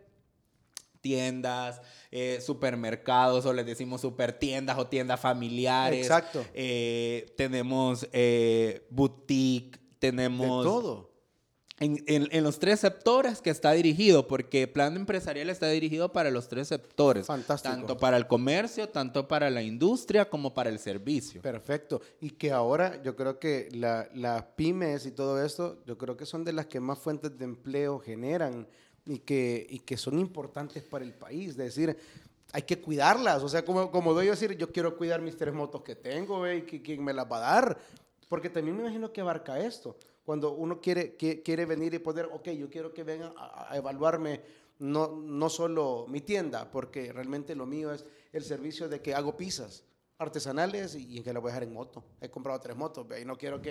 tiendas, 1.00 1.82
eh, 2.12 2.38
supermercados 2.40 3.46
o 3.46 3.52
les 3.52 3.66
decimos 3.66 4.00
supertiendas 4.00 4.78
o 4.78 4.87
tiendas 4.87 5.18
familiares. 5.20 6.00
Exacto. 6.06 6.44
Eh, 6.54 7.32
tenemos 7.37 8.09
eh, 8.12 8.87
boutique, 8.90 9.78
de 9.78 9.87
tenemos... 9.98 10.64
todo. 10.64 11.15
En, 11.78 12.02
en- 12.06 12.28
en 12.30 12.42
los 12.42 12.58
tres 12.58 12.80
sectores 12.80 13.42
que 13.42 13.50
está 13.50 13.72
dirigido, 13.72 14.26
porque 14.26 14.66
plan 14.66 14.96
empresarial 14.96 15.50
está 15.50 15.68
dirigido 15.68 16.10
para 16.10 16.30
los 16.30 16.48
tres 16.48 16.68
sectores. 16.68 17.26
Fantástico. 17.26 17.74
Tanto 17.74 17.98
para 17.98 18.16
el 18.16 18.26
comercio, 18.26 18.88
tanto 18.88 19.28
para 19.28 19.50
la 19.50 19.60
industria, 19.62 20.30
como 20.30 20.54
para 20.54 20.70
el 20.70 20.78
servicio. 20.78 21.42
Perfecto. 21.42 22.00
Y 22.22 22.30
que 22.30 22.50
ahora 22.50 23.02
yo 23.02 23.14
creo 23.14 23.38
que 23.38 23.68
la- 23.72 24.08
las 24.14 24.42
pymes 24.56 25.04
y 25.04 25.10
todo 25.10 25.44
esto, 25.44 25.82
yo 25.84 25.98
creo 25.98 26.16
que 26.16 26.24
son 26.24 26.44
de 26.44 26.54
las 26.54 26.64
que 26.64 26.80
más 26.80 26.98
fuentes 26.98 27.36
de 27.36 27.44
empleo 27.44 27.98
generan 27.98 28.66
y 29.04 29.18
que, 29.18 29.66
y 29.68 29.80
que 29.80 29.98
son 29.98 30.18
importantes 30.18 30.82
para 30.82 31.04
el 31.04 31.12
país. 31.12 31.50
Es 31.50 31.56
decir, 31.58 31.94
hay 32.52 32.62
que 32.62 32.80
cuidarlas. 32.80 33.42
O 33.42 33.50
sea, 33.50 33.66
como, 33.66 33.90
como 33.90 34.14
doy 34.14 34.28
a 34.28 34.30
decir, 34.30 34.56
yo 34.56 34.72
quiero 34.72 34.96
cuidar 34.96 35.20
mis 35.20 35.36
tres 35.36 35.52
motos 35.52 35.82
que 35.82 35.94
tengo, 35.94 36.40
ve, 36.40 36.56
y 36.56 36.62
que, 36.62 36.80
quién 36.80 37.04
me 37.04 37.12
las 37.12 37.30
va 37.30 37.36
a 37.36 37.40
dar. 37.60 37.78
Porque 38.30 38.48
también 38.48 38.74
me 38.76 38.82
imagino 38.84 39.12
que 39.12 39.20
abarca 39.20 39.60
esto. 39.60 39.94
Cuando 40.26 40.50
uno 40.52 40.80
quiere, 40.80 41.14
que- 41.16 41.40
quiere 41.42 41.64
venir 41.64 41.94
y 41.94 41.98
poder, 42.00 42.26
ok, 42.30 42.48
yo 42.50 42.68
quiero 42.68 42.92
que 42.92 43.02
vengan 43.04 43.32
a, 43.38 43.72
a 43.72 43.76
evaluarme 43.78 44.42
no, 44.80 45.16
no 45.16 45.48
solo 45.48 46.04
mi 46.08 46.20
tienda, 46.20 46.70
porque 46.70 47.10
realmente 47.12 47.54
lo 47.54 47.64
mío 47.64 47.92
es 47.94 48.04
el 48.32 48.42
servicio 48.44 48.88
de 48.90 49.00
que 49.00 49.14
hago 49.14 49.36
pizzas 49.36 49.84
artesanales 50.18 50.94
y, 50.96 51.18
y 51.18 51.22
que 51.22 51.32
las 51.32 51.40
voy 51.42 51.50
a 51.50 51.52
dejar 51.54 51.62
en 51.62 51.72
moto. 51.72 52.04
He 52.20 52.28
comprado 52.28 52.58
tres 52.60 52.76
motos 52.76 53.06
y 53.20 53.24
no 53.24 53.38
quiero 53.38 53.62
que 53.62 53.70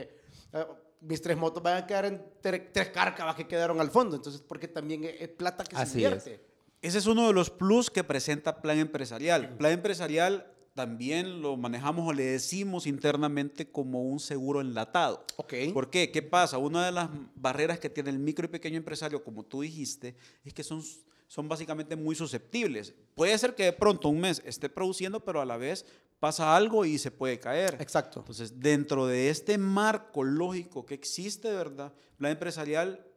eh, 0.54 0.66
mis 1.02 1.22
tres 1.22 1.36
motos 1.38 1.62
vayan 1.62 1.84
a 1.84 1.88
quedar 1.88 2.06
en 2.06 2.24
tre- 2.42 2.70
tres 2.72 2.90
cárcavas 2.90 3.36
que 3.36 3.46
quedaron 3.48 3.80
al 3.82 3.92
fondo. 3.92 4.16
Entonces, 4.16 4.42
porque 4.42 4.68
también 4.68 5.04
es, 5.04 5.22
es 5.22 5.28
plata 5.30 5.64
que 5.64 5.76
Así 5.76 5.92
se 5.94 5.98
invierte. 6.00 6.40
Ese 6.82 7.00
es 7.00 7.06
uno 7.08 7.28
de 7.28 7.34
los 7.34 7.50
plus 7.50 7.90
que 7.92 8.04
presenta 8.04 8.62
Plan 8.62 8.78
Empresarial. 8.78 9.58
Plan 9.58 9.74
Empresarial 9.74 10.52
también 10.76 11.42
lo 11.42 11.56
manejamos 11.56 12.08
o 12.08 12.14
le 12.14 12.26
decimos 12.26 12.86
internamente 12.86 13.72
como 13.72 14.04
un 14.04 14.20
seguro 14.20 14.60
enlatado. 14.60 15.26
Ok. 15.38 15.54
¿Por 15.74 15.90
qué? 15.90 16.12
¿Qué 16.12 16.22
pasa? 16.22 16.58
Una 16.58 16.86
de 16.86 16.92
las 16.92 17.10
barreras 17.34 17.80
que 17.80 17.90
tiene 17.90 18.10
el 18.10 18.20
micro 18.20 18.46
y 18.46 18.50
pequeño 18.50 18.78
empresario, 18.78 19.24
como 19.24 19.44
tú 19.44 19.62
dijiste, 19.62 20.18
es 20.44 20.54
que 20.54 20.64
son, 20.64 20.84
son 21.28 21.48
básicamente 21.48 21.96
muy 21.96 22.14
susceptibles. 22.14 22.94
Puede 23.16 23.38
ser 23.38 23.56
que 23.56 23.64
de 23.64 23.74
pronto 23.74 24.10
un 24.10 24.20
mes 24.20 24.42
esté 24.46 24.68
produciendo, 24.68 25.24
pero 25.24 25.40
a 25.40 25.46
la 25.46 25.56
vez 25.56 25.86
pasa 26.20 26.54
algo 26.54 26.84
y 26.84 26.98
se 26.98 27.10
puede 27.10 27.40
caer. 27.40 27.78
Exacto. 27.80 28.20
Entonces, 28.20 28.60
dentro 28.60 29.08
de 29.08 29.30
este 29.30 29.58
marco 29.58 30.26
lógico 30.26 30.86
que 30.86 30.94
existe, 30.94 31.54
¿verdad? 31.54 31.94
Plan 32.18 32.34
empresarial, 32.34 33.08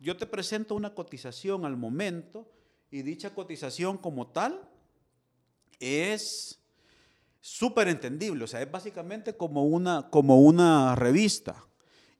yo 0.00 0.16
te 0.16 0.26
presento 0.26 0.74
una 0.74 0.92
cotización 0.92 1.64
al 1.64 1.76
momento 1.76 2.50
y 2.90 3.02
dicha 3.02 3.32
cotización 3.32 3.96
como 3.96 4.26
tal 4.26 4.68
es 5.78 6.65
súper 7.46 7.86
entendible, 7.86 8.42
o 8.42 8.46
sea, 8.48 8.60
es 8.60 8.68
básicamente 8.68 9.36
como 9.36 9.66
una, 9.66 10.08
como 10.10 10.40
una 10.40 10.96
revista. 10.96 11.64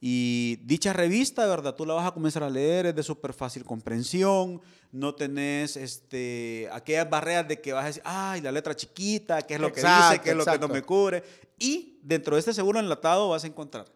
Y 0.01 0.61
dicha 0.63 0.93
revista, 0.93 1.47
¿verdad? 1.47 1.75
Tú 1.75 1.85
la 1.85 1.95
vas 1.95 2.07
a 2.07 2.13
comenzar 2.13 2.45
a 2.45 2.51
leer, 2.51 2.87
es 2.87 2.95
de 2.95 3.03
súper 3.03 3.33
fácil 3.33 3.65
comprensión, 3.65 4.61
no 4.93 5.17
tenés 5.17 5.77
este, 5.77 6.69
aquellas 6.71 7.11
barreras 7.11 7.49
de 7.49 7.61
que 7.61 7.73
vas 7.73 7.83
a 7.83 7.87
decir, 7.89 8.03
ay, 8.05 8.41
la 8.41 8.53
letra 8.53 8.77
chiquita, 8.77 9.43
qué 9.43 9.55
es 9.55 9.61
lo 9.61 9.73
que 9.73 9.81
dice, 9.81 9.89
Exacto, 9.89 10.23
qué 10.23 10.31
es 10.31 10.37
lo 10.37 10.45
que 10.45 10.51
exacto. 10.51 10.69
no 10.69 10.75
me 10.75 10.83
cubre. 10.83 11.25
Y 11.59 11.99
dentro 12.03 12.37
de 12.37 12.41
este 12.41 12.55
seguro 12.55 12.79
enlatado 12.79 13.29
vas 13.31 13.43
a 13.43 13.49
encontrar, 13.49 13.87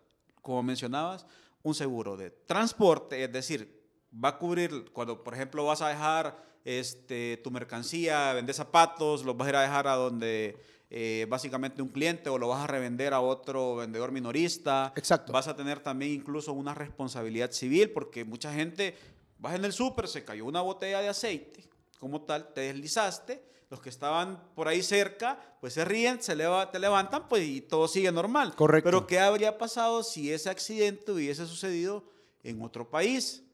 como 0.43 0.65
mencionabas, 0.65 1.27
un 1.63 1.77
seguro 1.77 2.17
de 2.17 2.31
transporte, 2.31 3.23
es 3.23 3.33
decir, 3.33 3.81
va 4.13 4.31
a 4.31 4.39
cubrir 4.39 4.91
cuando, 4.93 5.23
por 5.23 5.35
ejemplo, 5.35 5.65
vas 5.65 5.81
a 5.81 5.91
dejar 5.91 6.45
este, 6.65 7.41
tu 7.45 7.53
mercancía, 7.53 8.33
vender 8.33 8.55
zapatos, 8.55 9.25
los 9.25 9.37
vas 9.37 9.47
a 9.47 9.51
ir 9.51 9.57
a 9.57 9.63
dejar 9.63 9.87
a 9.87 9.95
donde 9.95 10.57
eh, 10.91 11.27
básicamente 11.29 11.81
un 11.83 11.89
cliente 11.89 12.29
o 12.31 12.37
lo 12.39 12.49
vas 12.49 12.65
a 12.65 12.67
revender 12.67 13.15
a 13.15 13.21
otro 13.21 13.77
vendedor 13.77 14.11
minorista. 14.13 14.93
Exacto. 14.97 15.33
Vas 15.33 15.47
a 15.49 15.55
tener 15.55 15.81
también 15.81 16.13
incluso 16.13 16.53
una 16.53 16.75
responsabilidad 16.75 17.53
civil 17.53 17.91
porque 17.91 18.25
mucha 18.25 18.53
gente, 18.53 18.97
vas 19.39 19.55
en 19.55 19.65
el 19.65 19.73
súper, 19.73 20.09
se 20.09 20.25
cayó 20.25 20.45
una 20.45 20.61
botella 20.63 21.01
de 21.01 21.09
aceite, 21.09 21.65
como 22.01 22.23
tal, 22.23 22.53
te 22.53 22.63
deslizaste, 22.63 23.49
los 23.71 23.81
que 23.81 23.89
estaban 23.89 24.43
por 24.57 24.67
ahí 24.67 24.83
cerca, 24.83 25.39
pues 25.61 25.75
se 25.75 25.85
ríen, 25.85 26.21
se 26.21 26.35
leva- 26.35 26.73
te 26.73 26.81
levantan, 26.81 27.29
pues 27.29 27.45
y 27.47 27.61
todo 27.61 27.87
sigue 27.87 28.11
normal. 28.11 28.57
Correcto. 28.57 28.85
Pero 28.91 29.07
¿qué 29.07 29.21
habría 29.21 29.59
pasado 29.59 30.03
si 30.03 30.33
ese 30.33 30.51
accidente 30.51 31.13
hubiese 31.13 31.47
sucedido 31.47 32.03
en 32.43 32.61
otro 32.63 32.91
país? 32.91 33.45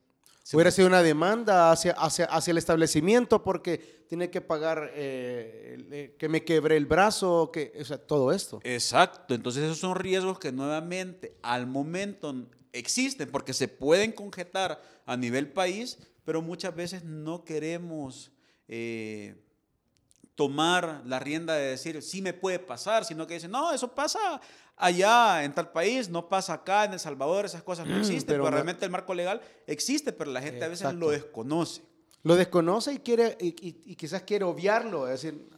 Se 0.47 0.55
Hubiera 0.55 0.71
sido 0.71 0.87
una 0.87 1.03
demanda 1.03 1.73
hacia, 1.73 1.91
hacia, 1.95 2.27
hacia 2.27 2.53
el 2.53 2.59
establecimiento 2.59 3.43
porque 3.43 4.05
tiene 4.09 4.31
que 4.31 4.41
pagar 4.41 4.93
eh, 4.95 5.85
eh, 5.91 6.15
que 6.17 6.29
me 6.29 6.45
quebré 6.45 6.77
el 6.77 6.87
brazo, 6.87 7.51
que, 7.53 7.73
o 7.81 7.85
sea, 7.85 7.99
todo 7.99 8.31
esto. 8.31 8.61
Exacto, 8.63 9.35
entonces 9.35 9.65
esos 9.65 9.79
son 9.79 9.97
riesgos 9.97 10.39
que 10.39 10.53
nuevamente 10.53 11.37
al 11.43 11.67
momento 11.67 12.33
existen 12.73 13.29
porque 13.29 13.53
se 13.55 13.67
pueden 13.67 14.13
conjetar 14.13 14.81
a 15.05 15.17
nivel 15.17 15.53
país, 15.53 15.99
pero 16.25 16.41
muchas 16.43 16.77
veces 16.77 17.03
no 17.03 17.45
queremos 17.45 18.31
eh, 18.69 19.35
tomar 20.37 21.03
la 21.07 21.19
rienda 21.19 21.55
de 21.55 21.71
decir, 21.71 22.01
sí 22.03 22.23
me 22.23 22.35
puede 22.35 22.61
pasar, 22.61 23.05
sino 23.05 23.27
que 23.27 23.35
dicen, 23.35 23.51
no, 23.51 23.73
eso 23.73 23.93
pasa 23.93 24.41
allá 24.77 25.45
en 25.45 25.53
tal 25.55 25.71
país, 25.73 26.09
no 26.09 26.29
pasa 26.29 26.53
acá 26.55 26.85
en 26.85 26.93
El 26.95 27.01
Salvador, 27.01 27.45
esas 27.47 27.63
cosas 27.63 27.87
no 27.87 27.97
existen, 27.97 28.27
pero 28.27 28.45
pero, 28.45 28.55
realmente 28.57 28.85
el 28.85 28.91
marco 28.91 29.15
legal 29.15 29.41
existe, 29.67 30.13
pero 30.13 30.31
la 30.31 30.41
gente 30.43 30.65
a 30.65 30.69
veces 30.69 30.95
lo 30.95 31.11
desconoce. 31.11 31.83
Lo 32.23 32.35
desconoce 32.37 32.93
y 32.93 32.99
quiere 32.99 33.37
y, 33.41 33.49
y- 33.69 33.83
y 33.93 33.97
quizás 33.97 34.23
quiere 34.23 34.45
obviarlo, 34.45 35.07
es 35.09 35.23
decir, 35.23 35.49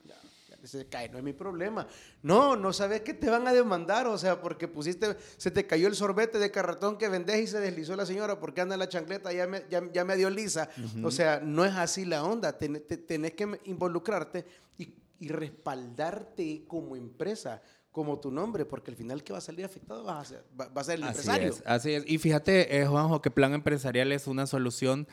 se 0.64 0.86
cae, 0.86 1.08
no 1.08 1.16
es 1.16 1.24
mi 1.24 1.32
problema. 1.32 1.86
No, 2.20 2.54
no 2.54 2.72
sabes 2.74 3.00
que 3.00 3.14
te 3.14 3.30
van 3.30 3.46
a 3.48 3.54
demandar, 3.54 4.06
o 4.06 4.18
sea, 4.18 4.38
porque 4.40 4.68
pusiste, 4.68 5.16
se 5.38 5.50
te 5.50 5.66
cayó 5.66 5.88
el 5.88 5.94
sorbete 5.94 6.38
de 6.38 6.50
carretón 6.50 6.98
que 6.98 7.08
vendés 7.08 7.40
y 7.40 7.46
se 7.46 7.58
deslizó 7.60 7.96
la 7.96 8.04
señora 8.04 8.38
porque 8.38 8.60
anda 8.60 8.74
en 8.74 8.80
la 8.80 8.88
chancleta, 8.88 9.32
ya 9.32 9.46
me, 9.46 9.64
ya, 9.70 9.82
ya 9.92 10.04
me 10.04 10.16
dio 10.16 10.28
lisa. 10.28 10.68
O 11.04 11.10
sea, 11.10 11.40
no 11.42 11.64
es 11.64 11.72
así 11.74 12.04
la 12.04 12.22
onda, 12.22 12.58
Ten- 12.58 12.84
te- 12.86 12.98
tenés 12.98 13.32
que 13.32 13.58
involucrarte 13.64 14.44
y, 14.76 14.92
y 15.20 15.28
respaldarte 15.28 16.64
como 16.66 16.96
empresa, 16.96 17.62
como 17.90 18.20
tu 18.20 18.30
nombre, 18.30 18.64
porque 18.64 18.90
al 18.90 18.96
final 18.96 19.24
que 19.24 19.32
va 19.32 19.38
a 19.38 19.42
salir 19.42 19.64
afectado 19.64 20.04
va 20.04 20.20
a 20.20 20.24
ser, 20.24 20.44
va, 20.58 20.68
va 20.68 20.80
a 20.82 20.84
ser 20.84 20.96
el 20.96 21.02
Así 21.04 21.10
empresario. 21.18 21.48
es, 21.48 21.62
así 21.66 21.92
es. 21.92 22.04
Y 22.06 22.18
fíjate, 22.18 22.80
eh, 22.80 22.86
Juanjo, 22.86 23.20
que 23.22 23.30
plan 23.30 23.54
empresarial 23.54 24.12
es 24.12 24.26
una 24.26 24.46
solución 24.46 25.08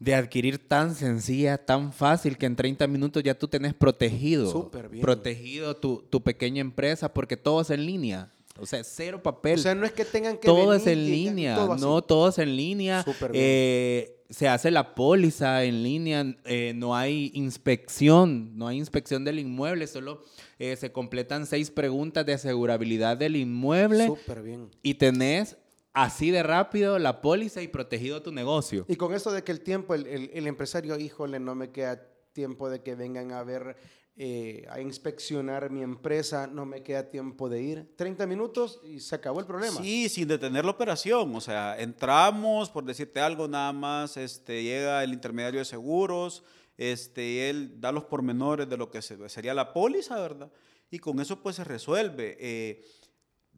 de 0.00 0.14
adquirir 0.14 0.68
tan 0.68 0.94
sencilla, 0.94 1.64
tan 1.64 1.92
fácil, 1.92 2.36
que 2.36 2.46
en 2.46 2.56
30 2.56 2.86
minutos 2.88 3.22
ya 3.22 3.38
tú 3.38 3.48
tenés 3.48 3.72
protegido. 3.74 4.50
Súper 4.50 4.88
bien. 4.88 5.00
Protegido 5.02 5.76
tu, 5.76 6.02
tu 6.10 6.22
pequeña 6.22 6.60
empresa, 6.60 7.14
porque 7.14 7.36
todo 7.36 7.60
es 7.62 7.70
en 7.70 7.86
línea. 7.86 8.33
O 8.58 8.66
sea, 8.66 8.84
cero 8.84 9.22
papel. 9.22 9.58
O 9.58 9.62
sea, 9.62 9.74
no 9.74 9.84
es 9.84 9.92
que 9.92 10.04
tengan 10.04 10.36
que 10.38 10.46
todo 10.46 10.72
es 10.74 10.84
venir 10.84 10.98
en 10.98 11.04
y- 11.04 11.10
línea, 11.24 11.56
todo 11.56 11.76
no, 11.76 12.02
todo 12.02 12.28
es 12.28 12.38
en 12.38 12.56
línea. 12.56 13.02
Súper 13.02 13.32
bien. 13.32 13.44
Eh, 13.44 14.10
se 14.30 14.48
hace 14.48 14.70
la 14.70 14.94
póliza 14.94 15.64
en 15.64 15.82
línea, 15.82 16.24
eh, 16.44 16.72
no 16.74 16.96
hay 16.96 17.30
inspección, 17.34 18.56
no 18.56 18.66
hay 18.68 18.78
inspección 18.78 19.24
del 19.24 19.38
inmueble, 19.38 19.86
solo 19.86 20.22
eh, 20.58 20.76
se 20.76 20.92
completan 20.92 21.46
seis 21.46 21.70
preguntas 21.70 22.24
de 22.26 22.34
asegurabilidad 22.34 23.16
del 23.16 23.36
inmueble 23.36 24.06
Súper 24.06 24.42
bien. 24.42 24.70
y 24.82 24.94
tenés 24.94 25.56
así 25.92 26.30
de 26.30 26.42
rápido 26.42 26.98
la 26.98 27.20
póliza 27.20 27.60
y 27.62 27.68
protegido 27.68 28.22
tu 28.22 28.32
negocio. 28.32 28.84
Y 28.88 28.96
con 28.96 29.14
esto 29.14 29.30
de 29.32 29.42
que 29.44 29.52
el 29.52 29.60
tiempo, 29.60 29.94
el, 29.94 30.06
el- 30.06 30.30
el 30.32 30.46
empresario, 30.46 30.98
híjole, 30.98 31.38
no 31.40 31.54
me 31.54 31.70
queda 31.70 32.06
tiempo 32.32 32.68
de 32.70 32.82
que 32.82 32.94
vengan 32.94 33.30
a 33.32 33.42
ver 33.44 33.76
eh, 34.16 34.64
a 34.70 34.80
inspeccionar 34.80 35.70
mi 35.70 35.82
empresa, 35.82 36.46
no 36.46 36.64
me 36.64 36.84
queda 36.84 37.10
tiempo 37.10 37.48
de 37.48 37.60
ir. 37.60 37.96
30 37.96 38.28
minutos 38.28 38.80
y 38.84 39.00
se 39.00 39.16
acabó 39.16 39.40
el 39.40 39.46
problema. 39.46 39.82
Sí, 39.82 40.08
sin 40.08 40.28
detener 40.28 40.64
la 40.64 40.70
operación. 40.70 41.34
O 41.34 41.40
sea, 41.40 41.76
entramos, 41.80 42.70
por 42.70 42.84
decirte 42.84 43.18
algo, 43.18 43.48
nada 43.48 43.72
más 43.72 44.16
este, 44.16 44.62
llega 44.62 45.02
el 45.02 45.12
intermediario 45.12 45.58
de 45.58 45.64
seguros, 45.64 46.44
este, 46.78 47.50
él 47.50 47.80
da 47.80 47.90
los 47.90 48.04
pormenores 48.04 48.68
de 48.68 48.76
lo 48.76 48.88
que 48.88 49.02
sería 49.02 49.52
la 49.52 49.72
póliza, 49.72 50.20
¿verdad? 50.20 50.52
Y 50.92 51.00
con 51.00 51.18
eso 51.18 51.42
pues 51.42 51.56
se 51.56 51.64
resuelve. 51.64 52.36
Eh, 52.38 52.84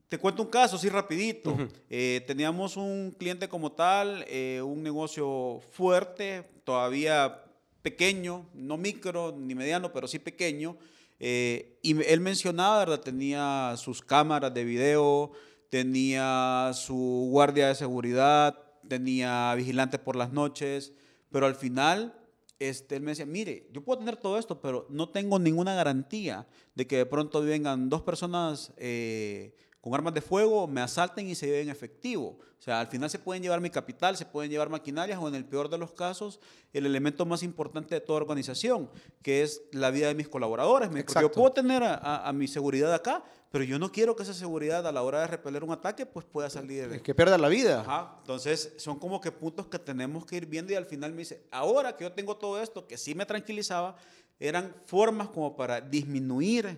te 0.09 0.17
cuento 0.17 0.43
un 0.43 0.49
caso, 0.49 0.77
así 0.77 0.89
rapidito. 0.89 1.55
Eh, 1.91 2.25
teníamos 2.27 2.79
un 2.79 3.15
cliente 3.19 3.47
como 3.47 3.73
tal, 3.73 4.25
un 4.65 4.83
negocio 4.83 5.61
fuerte, 5.73 6.49
todavía 6.65 7.46
pequeño, 7.87 8.49
no 8.53 8.77
micro 8.77 9.33
ni 9.39 9.55
mediano, 9.55 9.93
pero 9.93 10.09
sí 10.09 10.19
pequeño. 10.19 10.77
Eh, 11.21 11.79
y 11.83 12.03
él 12.03 12.21
mencionaba, 12.21 12.81
¿verdad? 12.81 13.01
Tenía 13.01 13.75
sus 13.77 14.03
cámaras 14.03 14.53
de 14.53 14.65
video, 14.65 15.31
tenía 15.71 16.73
su 16.75 17.29
guardia 17.31 17.69
de 17.69 17.77
seguridad, 17.77 18.59
tenía 18.89 19.55
vigilantes 19.55 20.01
por 20.01 20.17
las 20.17 20.33
noches, 20.33 20.95
pero 21.31 21.47
al 21.47 21.55
final 21.55 22.13
este, 22.59 22.97
él 22.97 23.03
me 23.03 23.13
decía, 23.13 23.25
mire, 23.25 23.69
yo 23.73 23.85
puedo 23.85 24.01
tener 24.01 24.17
todo 24.17 24.37
esto, 24.37 24.61
pero 24.61 24.89
no 24.91 25.11
tengo 25.11 25.39
ninguna 25.39 25.77
garantía 25.77 26.45
de 26.75 26.89
que 26.89 26.97
de 26.97 27.07
pronto 27.07 27.41
vengan 27.41 27.89
dos 27.89 28.03
personas 28.03 28.73
eh, 28.79 29.55
con 29.87 29.95
armas 29.95 30.15
de 30.15 30.21
fuego, 30.21 30.67
me 30.67 30.81
asalten 30.81 31.29
y 31.29 31.37
se 31.37 31.47
lleven 31.47 31.69
efectivo. 31.69 32.41
O 32.59 32.61
sea, 32.61 32.81
al 32.81 32.89
final 32.89 33.09
se 33.09 33.21
pueden 33.21 33.41
llevar 33.41 33.61
mi 33.61 33.71
capital, 33.71 34.17
se 34.17 34.27
pueden 34.27 34.51
llevar 34.51 34.69
maquinarias 34.69 35.17
o 35.23 35.29
en 35.29 35.37
el 35.37 35.45
peor 35.45 35.69
de 35.69 35.79
los 35.79 35.93
casos, 35.93 36.41
el 36.73 36.87
elemento 36.87 37.25
más 37.25 37.45
importante 37.45 37.95
de 37.95 38.01
toda 38.01 38.17
organización, 38.17 38.91
que 39.23 39.43
es 39.45 39.63
la 39.71 39.93
vida 39.93 40.09
de 40.09 40.17
mis 40.17 40.29
colaboradores. 40.29 40.89
Porque 40.89 41.21
yo 41.21 41.31
puedo 41.31 41.53
tener 41.53 41.85
a, 41.85 42.33
mi 42.35 42.49
seguridad 42.49 42.93
acá, 42.93 43.23
pero 43.53 43.63
yo 43.63 43.79
no 43.79 43.93
quiero 43.93 44.17
que 44.17 44.25
esa 44.25 44.35
seguridad 44.35 44.85
a 44.89 44.91
la 44.91 45.05
hora 45.05 45.21
de 45.21 45.29
repeler 45.29 45.63
un 45.63 45.71
ataque 45.71 46.05
pues 46.05 46.27
pueda 46.27 46.51
salir. 46.51 46.93
Es 46.93 47.03
que 47.03 47.15
pierda 47.15 47.39
la 47.39 47.47
vida. 47.47 47.83
Ajá. 47.83 48.17
Entonces 48.23 48.73
son 48.79 48.99
como 48.99 49.21
que 49.21 49.31
puntos 49.31 49.69
que 49.69 49.79
tenemos 49.79 50.27
que 50.27 50.35
ir 50.35 50.47
viendo 50.47 50.73
y 50.73 50.75
al 50.75 50.87
final 50.87 51.13
me 51.13 51.19
dice, 51.19 51.45
ahora 51.53 51.97
que 51.97 52.03
yo 52.03 52.11
tengo 52.11 52.37
todo 52.37 52.61
esto, 52.61 52.89
que 52.89 52.99
sí 52.99 53.15
me 53.15 53.25
tranquilizaba, 53.25 53.95
eran 54.41 54.75
formas 54.85 55.29
como 55.29 55.55
para 55.55 55.81
disminuir 55.81 56.77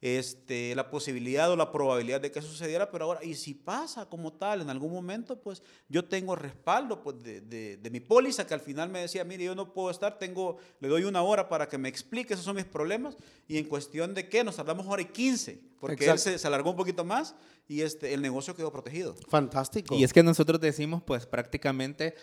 este, 0.00 0.74
la 0.74 0.90
posibilidad 0.90 1.50
o 1.50 1.56
la 1.56 1.72
probabilidad 1.72 2.20
de 2.20 2.30
que 2.30 2.42
sucediera, 2.42 2.90
pero 2.90 3.06
ahora, 3.06 3.24
y 3.24 3.34
si 3.34 3.54
pasa 3.54 4.06
como 4.06 4.32
tal 4.32 4.60
en 4.60 4.70
algún 4.70 4.92
momento, 4.92 5.40
pues 5.40 5.62
yo 5.88 6.04
tengo 6.04 6.36
respaldo 6.36 7.02
pues, 7.02 7.22
de, 7.22 7.40
de, 7.40 7.90
mi 7.90 8.00
póliza 8.00 8.46
que 8.46 8.54
al 8.54 8.60
final 8.60 8.90
me 8.90 9.00
decía, 9.00 9.24
mire, 9.24 9.44
yo 9.44 9.54
no 9.54 9.72
puedo 9.72 9.90
estar, 9.90 10.18
tengo, 10.18 10.58
le 10.80 10.88
doy 10.88 11.04
una 11.04 11.22
hora 11.22 11.48
para 11.48 11.68
que 11.68 11.78
me 11.78 11.88
explique, 11.88 12.34
esos 12.34 12.44
son 12.44 12.56
mis 12.56 12.66
problemas, 12.66 13.16
y 13.48 13.56
en 13.56 13.64
cuestión 13.64 14.12
de 14.12 14.28
qué, 14.28 14.44
nos 14.44 14.56
tardamos 14.56 14.86
hora 14.86 15.00
y 15.00 15.06
15, 15.06 15.60
porque 15.80 16.10
él 16.10 16.18
se, 16.18 16.38
se, 16.38 16.46
alargó 16.46 16.70
un 16.70 16.76
poquito 16.76 17.04
más 17.04 17.34
y 17.66 17.80
este, 17.80 18.12
el 18.12 18.20
negocio 18.20 18.54
quedó 18.54 18.70
protegido. 18.70 19.14
Fantástico. 19.28 19.94
Y 19.94 20.04
es 20.04 20.12
que 20.12 20.22
nosotros 20.22 20.60
decimos, 20.60 21.02
pues 21.02 21.26
prácticamente, 21.26 22.14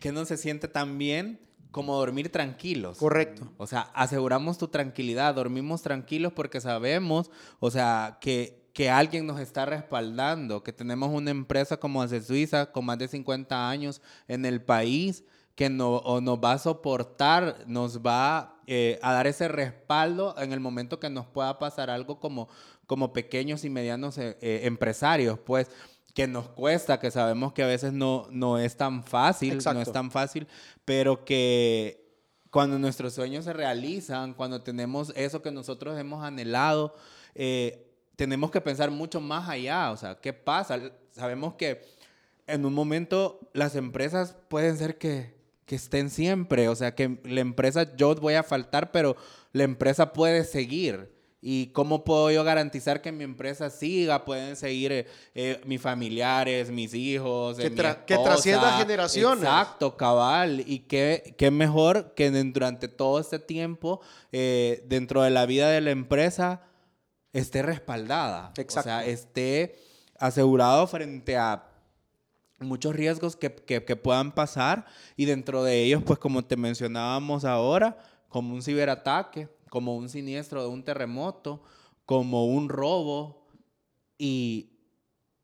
que 0.00 0.10
no 0.10 0.24
se 0.24 0.36
siente 0.36 0.68
tan 0.68 0.96
bien 0.98 1.38
como 1.74 1.96
dormir 1.96 2.30
tranquilos. 2.30 2.98
Correcto. 2.98 3.50
O 3.56 3.66
sea, 3.66 3.90
aseguramos 3.94 4.58
tu 4.58 4.68
tranquilidad, 4.68 5.34
dormimos 5.34 5.82
tranquilos 5.82 6.32
porque 6.32 6.60
sabemos, 6.60 7.32
o 7.58 7.68
sea, 7.68 8.18
que, 8.20 8.70
que 8.72 8.90
alguien 8.90 9.26
nos 9.26 9.40
está 9.40 9.66
respaldando, 9.66 10.62
que 10.62 10.72
tenemos 10.72 11.10
una 11.10 11.32
empresa 11.32 11.76
como 11.76 12.00
Hace 12.00 12.22
Suiza 12.22 12.70
con 12.70 12.84
más 12.84 12.98
de 12.98 13.08
50 13.08 13.68
años 13.68 14.02
en 14.28 14.44
el 14.44 14.62
país 14.62 15.24
que 15.56 15.68
no, 15.68 16.00
nos 16.22 16.38
va 16.38 16.52
a 16.52 16.58
soportar, 16.58 17.64
nos 17.66 18.00
va 18.02 18.60
eh, 18.68 19.00
a 19.02 19.12
dar 19.12 19.26
ese 19.26 19.48
respaldo 19.48 20.36
en 20.38 20.52
el 20.52 20.60
momento 20.60 21.00
que 21.00 21.10
nos 21.10 21.26
pueda 21.26 21.58
pasar 21.58 21.90
algo 21.90 22.20
como, 22.20 22.48
como 22.86 23.12
pequeños 23.12 23.64
y 23.64 23.70
medianos 23.70 24.16
eh, 24.18 24.36
eh, 24.40 24.60
empresarios. 24.62 25.40
Pues 25.40 25.70
que 26.14 26.28
nos 26.28 26.48
cuesta, 26.48 27.00
que 27.00 27.10
sabemos 27.10 27.52
que 27.52 27.64
a 27.64 27.66
veces 27.66 27.92
no, 27.92 28.28
no 28.30 28.58
es 28.58 28.76
tan 28.76 29.02
fácil, 29.02 29.58
no 29.62 29.80
es 29.80 29.92
tan 29.92 30.12
fácil, 30.12 30.46
pero 30.84 31.24
que 31.24 32.04
cuando 32.50 32.78
nuestros 32.78 33.14
sueños 33.14 33.44
se 33.44 33.52
realizan, 33.52 34.32
cuando 34.32 34.62
tenemos 34.62 35.12
eso 35.16 35.42
que 35.42 35.50
nosotros 35.50 35.98
hemos 35.98 36.22
anhelado, 36.22 36.94
eh, 37.34 37.90
tenemos 38.14 38.52
que 38.52 38.60
pensar 38.60 38.92
mucho 38.92 39.20
más 39.20 39.48
allá, 39.48 39.90
o 39.90 39.96
sea, 39.96 40.14
¿qué 40.14 40.32
pasa? 40.32 40.80
Sabemos 41.10 41.54
que 41.54 41.82
en 42.46 42.64
un 42.64 42.74
momento 42.74 43.40
las 43.52 43.74
empresas 43.74 44.36
pueden 44.48 44.78
ser 44.78 44.98
que, 44.98 45.34
que 45.66 45.74
estén 45.74 46.10
siempre, 46.10 46.68
o 46.68 46.76
sea, 46.76 46.94
que 46.94 47.18
la 47.24 47.40
empresa, 47.40 47.96
yo 47.96 48.14
voy 48.14 48.34
a 48.34 48.44
faltar, 48.44 48.92
pero 48.92 49.16
la 49.52 49.64
empresa 49.64 50.12
puede 50.12 50.44
seguir. 50.44 51.13
¿Y 51.46 51.66
cómo 51.72 52.04
puedo 52.04 52.30
yo 52.30 52.42
garantizar 52.42 53.02
que 53.02 53.12
mi 53.12 53.22
empresa 53.22 53.68
siga? 53.68 54.24
Pueden 54.24 54.56
seguir 54.56 54.92
eh, 54.92 55.06
eh, 55.34 55.60
mis 55.66 55.78
familiares, 55.78 56.70
mis 56.70 56.94
hijos, 56.94 57.58
que, 57.58 57.70
que 58.06 58.16
trascienda 58.16 58.78
generaciones. 58.78 59.44
Exacto, 59.44 59.94
cabal. 59.94 60.64
Y 60.66 60.78
qué, 60.78 61.34
qué 61.36 61.50
mejor 61.50 62.14
que 62.14 62.30
durante 62.30 62.88
todo 62.88 63.20
este 63.20 63.38
tiempo, 63.38 64.00
eh, 64.32 64.86
dentro 64.88 65.20
de 65.20 65.28
la 65.28 65.44
vida 65.44 65.68
de 65.68 65.82
la 65.82 65.90
empresa, 65.90 66.62
esté 67.34 67.60
respaldada. 67.60 68.54
Exacto. 68.56 68.80
O 68.80 68.82
sea, 68.84 69.04
esté 69.04 69.78
asegurado 70.18 70.86
frente 70.86 71.36
a 71.36 71.66
muchos 72.58 72.96
riesgos 72.96 73.36
que, 73.36 73.54
que, 73.54 73.84
que 73.84 73.96
puedan 73.96 74.32
pasar 74.32 74.86
y 75.14 75.26
dentro 75.26 75.62
de 75.62 75.82
ellos, 75.82 76.02
pues 76.06 76.18
como 76.18 76.42
te 76.42 76.56
mencionábamos 76.56 77.44
ahora, 77.44 77.98
como 78.30 78.54
un 78.54 78.62
ciberataque, 78.62 79.48
como 79.74 79.96
un 79.96 80.08
siniestro 80.08 80.62
de 80.62 80.68
un 80.68 80.84
terremoto, 80.84 81.60
como 82.06 82.46
un 82.46 82.68
robo, 82.68 83.48
y, 84.16 84.70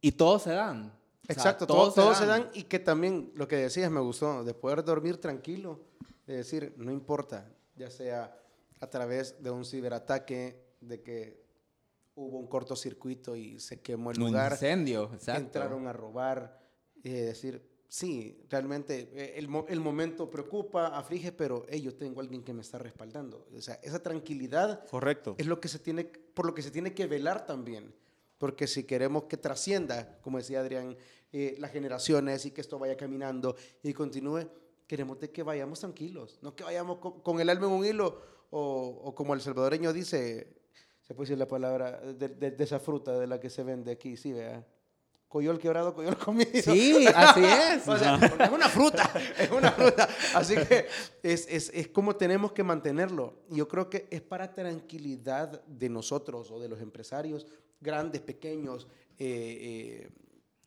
y 0.01 0.13
todos 0.13 0.43
se 0.43 0.53
dan. 0.53 0.97
Exacto, 1.27 1.67
todos, 1.67 1.97
todos, 1.97 2.17
se, 2.17 2.27
dan. 2.27 2.49
y 2.55 2.63
que 2.63 2.79
también 2.79 3.33
lo 3.35 3.49
que 3.49 3.57
decías 3.57 3.91
me 3.91 3.99
gustó, 3.99 4.45
de 4.45 4.55
poder 4.55 4.85
dormir 4.85 5.17
tranquilo, 5.21 5.81
de 6.29 6.37
decir, 6.37 6.75
no 6.77 6.93
importa, 6.93 7.53
ya 7.75 7.91
sea 7.91 8.41
a 8.79 8.87
través 8.87 9.43
de 9.43 9.51
un 9.51 9.65
ciberataque, 9.65 10.77
de 10.81 11.03
que 11.03 11.45
hubo 12.15 12.39
un 12.39 12.47
cortocircuito 12.47 13.35
y 13.35 13.59
se 13.59 13.81
quemó 13.81 14.13
el 14.13 14.19
lugar. 14.19 14.53
Un 14.53 14.55
incendio, 14.55 15.11
exacto. 15.13 15.41
Entraron 15.41 15.89
a 15.89 15.93
robar, 15.93 16.57
y 17.03 17.11
decir, 17.11 17.69
sí, 17.91 18.41
realmente 18.49 19.11
eh, 19.13 19.35
el, 19.37 19.49
el, 19.69 19.81
momento 19.81 20.31
preocupa, 20.31 20.87
aflige, 20.97 21.33
pero 21.33 21.67
hey, 21.69 21.83
yo 21.83 21.95
tengo 21.95 22.21
alguien 22.21 22.43
que 22.43 22.55
me 22.55 22.63
está 22.63 22.79
respaldando. 22.79 23.49
O 23.55 23.61
sea, 23.61 23.81
esa 23.83 24.01
tranquilidad 24.01 24.87
Correcto. 24.87 25.35
es 25.37 25.47
lo 25.47 25.61
que 25.61 25.69
se 25.69 25.81
tiene, 25.81 26.05
por 26.05 26.47
lo 26.47 26.55
que 26.55 26.63
se 26.63 26.71
tiene 26.71 26.95
que 26.95 27.07
velar 27.07 27.45
también. 27.45 27.93
Porque 28.39 28.67
si 28.67 28.85
queremos 28.85 29.25
que 29.25 29.37
trascienda, 29.37 30.19
como 30.23 30.39
decía 30.39 30.61
Adrián, 30.61 30.97
eh, 31.33 31.57
las 31.59 31.73
generaciones 31.73 32.47
y 32.47 32.53
que 32.53 32.61
esto 32.61 32.79
vaya 32.79 32.97
caminando 32.97 33.57
y 33.83 33.93
continúe, 33.93 34.49
queremos 34.87 35.19
de 35.19 35.31
que 35.31 35.43
vayamos 35.43 35.81
tranquilos, 35.81 36.39
no 36.41 36.55
que 36.55 36.65
vayamos 36.65 36.99
con, 36.99 37.41
el 37.41 37.51
alma 37.51 37.67
en 37.67 37.73
un 37.73 37.85
hilo 37.85 38.23
o, 38.51 39.03
o, 39.05 39.15
como 39.15 39.35
el 39.35 39.41
salvadoreño 39.41 39.93
dice, 39.93 40.57
se 41.03 41.15
puede 41.15 41.27
decir 41.27 41.39
la 41.39 41.47
palabra, 41.47 42.01
de, 42.01 42.29
de, 42.29 42.51
de, 42.53 42.65
esa 42.65 42.81
fruta 42.81 43.19
de 43.19 43.27
la 43.27 43.39
que 43.39 43.51
se 43.51 43.63
vende 43.63 43.93
aquí, 43.93 44.17
sí, 44.17 44.33
vea 44.33 44.65
coyol 45.31 45.61
quebrado, 45.61 45.95
coyol 45.95 46.19
comido. 46.19 46.51
Sí, 46.61 47.07
así 47.15 47.45
es. 47.45 47.89
o 47.89 47.97
sea, 47.97 48.17
es 48.17 48.51
una 48.51 48.69
fruta, 48.69 49.11
es 49.39 49.51
una 49.51 49.71
fruta. 49.71 50.09
Así 50.35 50.57
que 50.57 50.87
es, 51.23 51.47
es, 51.49 51.71
es, 51.73 51.89
como 51.89 52.17
tenemos 52.17 52.53
que 52.53 52.65
mantenerlo. 52.65 53.45
Y 53.49 53.57
yo 53.57 53.69
creo 53.69 53.89
que 53.89 54.09
es 54.11 54.21
para 54.21 54.53
tranquilidad 54.53 55.65
de 55.65 55.89
nosotros 55.89 56.51
o 56.51 56.59
de 56.59 56.69
los 56.69 56.81
empresarios, 56.81 57.47
grandes, 57.81 58.21
pequeños, 58.21 58.89
eh, 59.19 60.09
eh, 60.09 60.11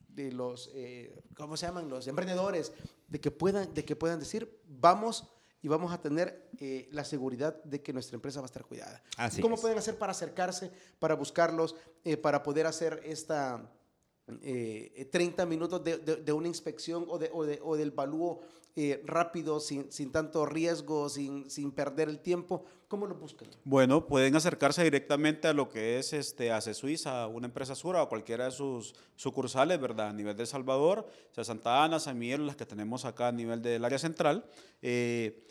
de 0.08 0.32
los, 0.32 0.71
eh, 0.73 1.13
¿cómo 1.36 1.58
se 1.58 1.65
llaman? 1.65 1.89
Los 1.89 2.08
emprendedores, 2.08 2.71
de 3.10 3.19
que 3.19 3.32
puedan, 3.32 3.73
de 3.73 3.84
que 3.84 3.97
puedan 3.97 4.19
decir, 4.19 4.62
vamos 4.65 5.28
y 5.62 5.67
vamos 5.67 5.91
a 5.91 6.02
tener 6.02 6.49
la 6.91 7.04
seguridad 7.04 7.62
de 7.63 7.82
que 7.82 7.93
nuestra 7.93 8.15
empresa 8.15 8.39
va 8.39 8.45
a 8.45 8.47
estar 8.47 8.65
cuidada. 8.65 9.02
Así 9.17 9.41
¿Cómo 9.41 9.56
pueden 9.56 9.78
hacer 9.78 9.97
para 9.97 10.12
acercarse, 10.12 10.71
para 10.99 11.15
buscarlos, 11.15 11.76
para 12.21 12.43
poder 12.43 12.67
hacer 12.67 13.02
esta 13.06 13.69
eh, 14.42 15.08
30 15.12 15.46
minutos 15.46 15.84
de, 15.84 15.98
de, 15.98 16.32
una 16.34 16.48
inspección 16.48 17.06
o, 17.10 17.18
de, 17.18 17.30
o, 17.34 17.46
de, 17.46 17.60
o 17.62 17.76
del 17.76 17.92
valúo 17.92 18.42
eh, 18.76 19.04
rápido, 19.06 19.60
sin, 19.60 19.92
sin, 19.92 20.12
tanto 20.12 20.48
riesgo, 20.48 21.08
sin, 21.08 21.48
sin, 21.48 21.72
perder 21.72 22.10
el 22.10 22.20
tiempo, 22.20 22.66
¿cómo 22.88 23.06
lo 23.06 23.14
buscan? 23.14 23.48
Bueno, 23.66 24.08
pueden 24.08 24.36
acercarse 24.36 24.84
directamente 24.84 25.48
a 25.48 25.54
lo 25.54 25.70
que 25.70 26.00
es 26.00 26.12
este, 26.14 26.52
ACE 26.52 26.74
Suiza, 26.74 27.28
una 27.28 27.46
empresa 27.46 27.76
Sura 27.76 28.02
o 28.02 28.10
cualquiera 28.10 28.46
de 28.46 28.52
sus 28.52 28.96
sucursales, 29.16 29.80
¿verdad? 29.80 30.08
A 30.08 30.14
nivel 30.14 30.36
de 30.36 30.48
Salvador, 30.48 31.08
sea 31.34 31.44
Santa 31.44 31.84
Ana, 31.84 32.00
San 32.00 32.18
Miguel, 32.18 32.48
las 32.48 32.56
que 32.56 32.66
tenemos 32.66 33.06
acá 33.06 33.28
a 33.28 33.32
nivel 33.32 33.62
del 33.62 33.86
área 33.86 34.00
central. 34.00 34.44
Eh, 34.82 35.46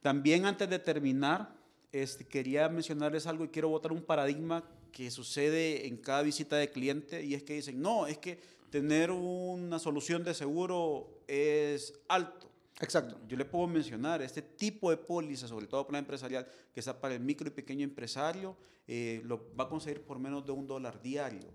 también 0.00 0.46
antes 0.46 0.70
de 0.70 0.78
terminar, 0.78 1.52
este, 1.90 2.24
quería 2.24 2.68
mencionarles 2.68 3.26
algo 3.26 3.44
y 3.44 3.48
quiero 3.48 3.68
botar 3.68 3.90
un 3.90 4.02
paradigma 4.02 4.62
que 4.90 5.10
sucede 5.10 5.86
en 5.86 5.96
cada 5.96 6.22
visita 6.22 6.56
de 6.56 6.70
cliente 6.70 7.24
y 7.24 7.34
es 7.34 7.42
que 7.42 7.54
dicen, 7.54 7.80
no, 7.80 8.06
es 8.06 8.18
que 8.18 8.40
tener 8.70 9.10
una 9.10 9.78
solución 9.78 10.24
de 10.24 10.34
seguro 10.34 11.22
es 11.26 11.94
alto. 12.08 12.50
Exacto. 12.80 13.18
Yo 13.28 13.36
le 13.36 13.44
puedo 13.44 13.66
mencionar 13.66 14.22
este 14.22 14.40
tipo 14.40 14.90
de 14.90 14.96
póliza, 14.96 15.46
sobre 15.46 15.66
todo 15.66 15.84
para 15.84 15.94
la 15.94 15.98
empresarial, 15.98 16.46
que 16.72 16.80
está 16.80 16.98
para 16.98 17.14
el 17.14 17.20
micro 17.20 17.46
y 17.46 17.50
pequeño 17.50 17.84
empresario, 17.84 18.56
eh, 18.86 19.20
lo 19.24 19.54
va 19.54 19.64
a 19.64 19.68
conseguir 19.68 20.02
por 20.02 20.18
menos 20.18 20.46
de 20.46 20.52
un 20.52 20.66
dólar 20.66 21.00
diario, 21.02 21.50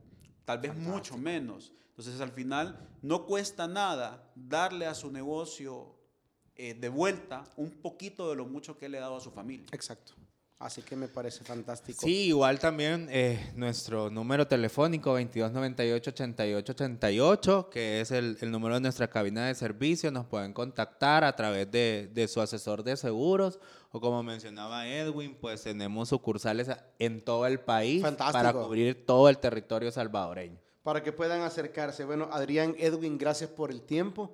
tal 0.46 0.60
vez 0.60 0.76
mucho 0.76 1.18
menos. 1.18 1.74
Entonces, 1.90 2.22
al 2.22 2.32
final, 2.32 2.90
no 3.02 3.26
cuesta 3.26 3.68
nada 3.68 4.32
darle 4.36 4.86
a 4.86 4.94
su 4.94 5.12
negocio 5.12 5.96
eh, 6.56 6.74
de 6.74 6.90
vuelta 6.90 7.44
un 7.58 7.72
poquito 7.72 8.30
de 8.30 8.36
lo 8.36 8.46
mucho 8.46 8.78
que 8.78 8.88
le 8.88 9.00
ha 9.00 9.02
dado 9.02 9.18
a 9.18 9.22
su 9.22 9.32
familia. 9.32 9.66
Exacto. 9.72 10.14
Así 10.58 10.82
que 10.82 10.96
me 10.96 11.10
parece 11.10 11.44
fantástico. 11.44 12.00
Sí, 12.02 12.28
igual 12.28 12.60
también 12.60 13.10
eh, 13.12 13.52
nuestro 13.56 14.10
número 14.10 14.48
telefónico 14.48 15.20
2298-8888, 15.20 17.68
que 17.70 18.00
es 18.00 18.12
el, 18.12 18.38
el, 18.40 18.52
número 18.52 18.76
de 18.76 18.82
nuestra 18.82 19.10
cabina 19.10 19.48
de 19.48 19.56
servicio, 19.56 20.12
nos 20.12 20.28
pueden 20.28 20.54
contactar 20.54 21.26
a 21.26 21.36
través 21.36 21.70
de, 21.70 22.10
de, 22.14 22.28
su 22.30 22.40
asesor 22.40 22.84
de 22.84 22.96
seguros 22.96 23.60
o 23.92 24.00
como 24.00 24.24
mencionaba 24.24 24.88
Edwin, 24.88 25.36
pues 25.40 25.64
tenemos 25.64 26.08
sucursales 26.10 26.70
en 27.00 27.22
todo 27.22 27.46
el 27.48 27.60
país 27.60 28.02
Fantástico. 28.02 28.38
para 28.38 28.54
cubrir 28.54 29.06
todo 29.06 29.28
el 29.28 29.38
territorio 29.38 29.92
salvadoreño. 29.92 30.58
Para 30.84 31.04
que 31.04 31.12
puedan 31.12 31.42
acercarse. 31.42 32.06
Bueno, 32.06 32.30
Adrián, 32.32 32.76
Edwin, 32.78 33.18
gracias 33.18 33.50
por 33.50 33.72
el 33.72 33.82
tiempo. 33.82 34.32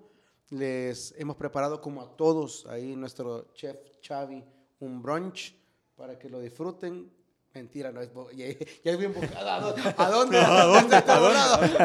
Les 0.49 1.15
hemos 1.17 1.35
preparado 1.35 1.81
como 1.81 1.99
a 2.01 2.15
todos 2.15 2.67
ahí 2.67 2.95
nuestro 2.95 3.51
chef 3.53 3.77
Xavi 4.05 4.43
un 4.79 5.01
brunch 5.01 5.55
para 6.01 6.17
que 6.17 6.29
lo 6.29 6.39
disfruten. 6.39 7.11
Mentira, 7.53 7.91
no 7.91 8.01
es 8.01 8.09
ya, 8.35 8.47
ya 8.83 8.91
es 8.91 8.97
bien 8.97 9.13
buscada. 9.13 9.57
¿A 9.97 10.09
dónde? 10.09 10.39
¿A 10.39 10.63
dónde? 10.65 10.95
¿A 10.95 11.19
dónde? 11.19 11.77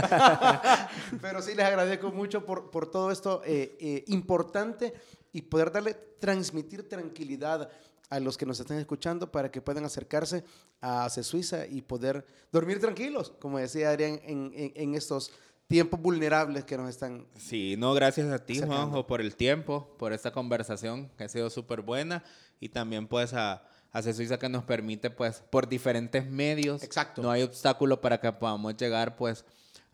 Pero 1.20 1.42
sí 1.42 1.55
les 1.55 1.66
agradezco 1.66 2.11
mucho 2.12 2.46
por, 2.46 2.70
por 2.70 2.90
todo 2.90 3.11
esto 3.11 3.42
eh, 3.44 3.76
eh, 3.79 4.05
importante 4.07 4.94
y 5.35 5.42
poder 5.42 5.70
darle, 5.70 5.92
transmitir 6.18 6.88
tranquilidad 6.88 7.70
a 8.09 8.20
los 8.20 8.38
que 8.38 8.46
nos 8.46 8.59
están 8.59 8.79
escuchando 8.79 9.31
para 9.31 9.50
que 9.50 9.61
puedan 9.61 9.85
acercarse 9.85 10.44
a 10.81 11.11
C 11.11 11.22
Suiza 11.22 11.66
y 11.66 11.83
poder 11.83 12.24
dormir 12.50 12.81
tranquilos, 12.81 13.35
como 13.38 13.59
decía 13.59 13.90
Adrián, 13.90 14.18
en, 14.24 14.50
en, 14.55 14.72
en 14.76 14.94
estos 14.94 15.31
tiempos 15.68 16.00
vulnerables 16.00 16.64
que 16.64 16.79
nos 16.79 16.88
están. 16.88 17.26
Sí, 17.37 17.74
no, 17.76 17.92
gracias 17.92 18.33
a 18.33 18.38
ti, 18.38 18.62
Juanjo, 18.62 19.07
por 19.07 19.20
el 19.20 19.37
tiempo, 19.37 19.94
por 19.98 20.14
esta 20.14 20.33
conversación 20.33 21.11
que 21.18 21.24
ha 21.24 21.29
sido 21.29 21.50
súper 21.50 21.83
buena 21.83 22.24
y 22.61 22.70
también 22.70 23.07
pues 23.09 23.35
a 23.35 23.62
a 24.05 24.13
Suiza 24.13 24.39
que 24.39 24.49
nos 24.49 24.65
permite, 24.65 25.11
pues, 25.11 25.43
por 25.51 25.69
diferentes 25.69 26.27
medios. 26.27 26.83
Exacto. 26.83 27.23
No 27.23 27.31
hay 27.31 27.43
obstáculo 27.43 28.01
para 28.01 28.21
que 28.21 28.31
podamos 28.33 28.77
llegar, 28.77 29.17
pues, 29.17 29.45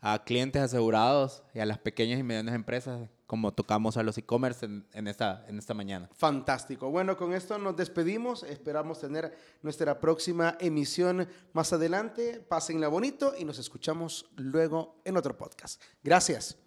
a 0.01 0.21
clientes 0.25 0.61
asegurados 0.61 1.43
y 1.53 1.59
a 1.59 1.65
las 1.65 1.77
pequeñas 1.77 2.19
y 2.19 2.23
medianas 2.23 2.55
empresas, 2.55 3.09
como 3.25 3.53
tocamos 3.53 3.95
a 3.95 4.03
los 4.03 4.17
e-commerce 4.17 4.65
en, 4.65 4.85
en, 4.91 5.07
esta, 5.07 5.45
en 5.47 5.57
esta 5.57 5.73
mañana. 5.73 6.09
Fantástico. 6.13 6.89
Bueno, 6.89 7.15
con 7.15 7.33
esto 7.33 7.57
nos 7.57 7.77
despedimos. 7.77 8.43
Esperamos 8.43 8.99
tener 8.99 9.33
nuestra 9.61 10.01
próxima 10.01 10.57
emisión 10.59 11.25
más 11.53 11.71
adelante. 11.71 12.41
Pásenla 12.45 12.89
bonito 12.89 13.33
y 13.39 13.45
nos 13.45 13.59
escuchamos 13.59 14.29
luego 14.35 14.99
en 15.05 15.15
otro 15.15 15.37
podcast. 15.37 15.81
Gracias. 16.03 16.62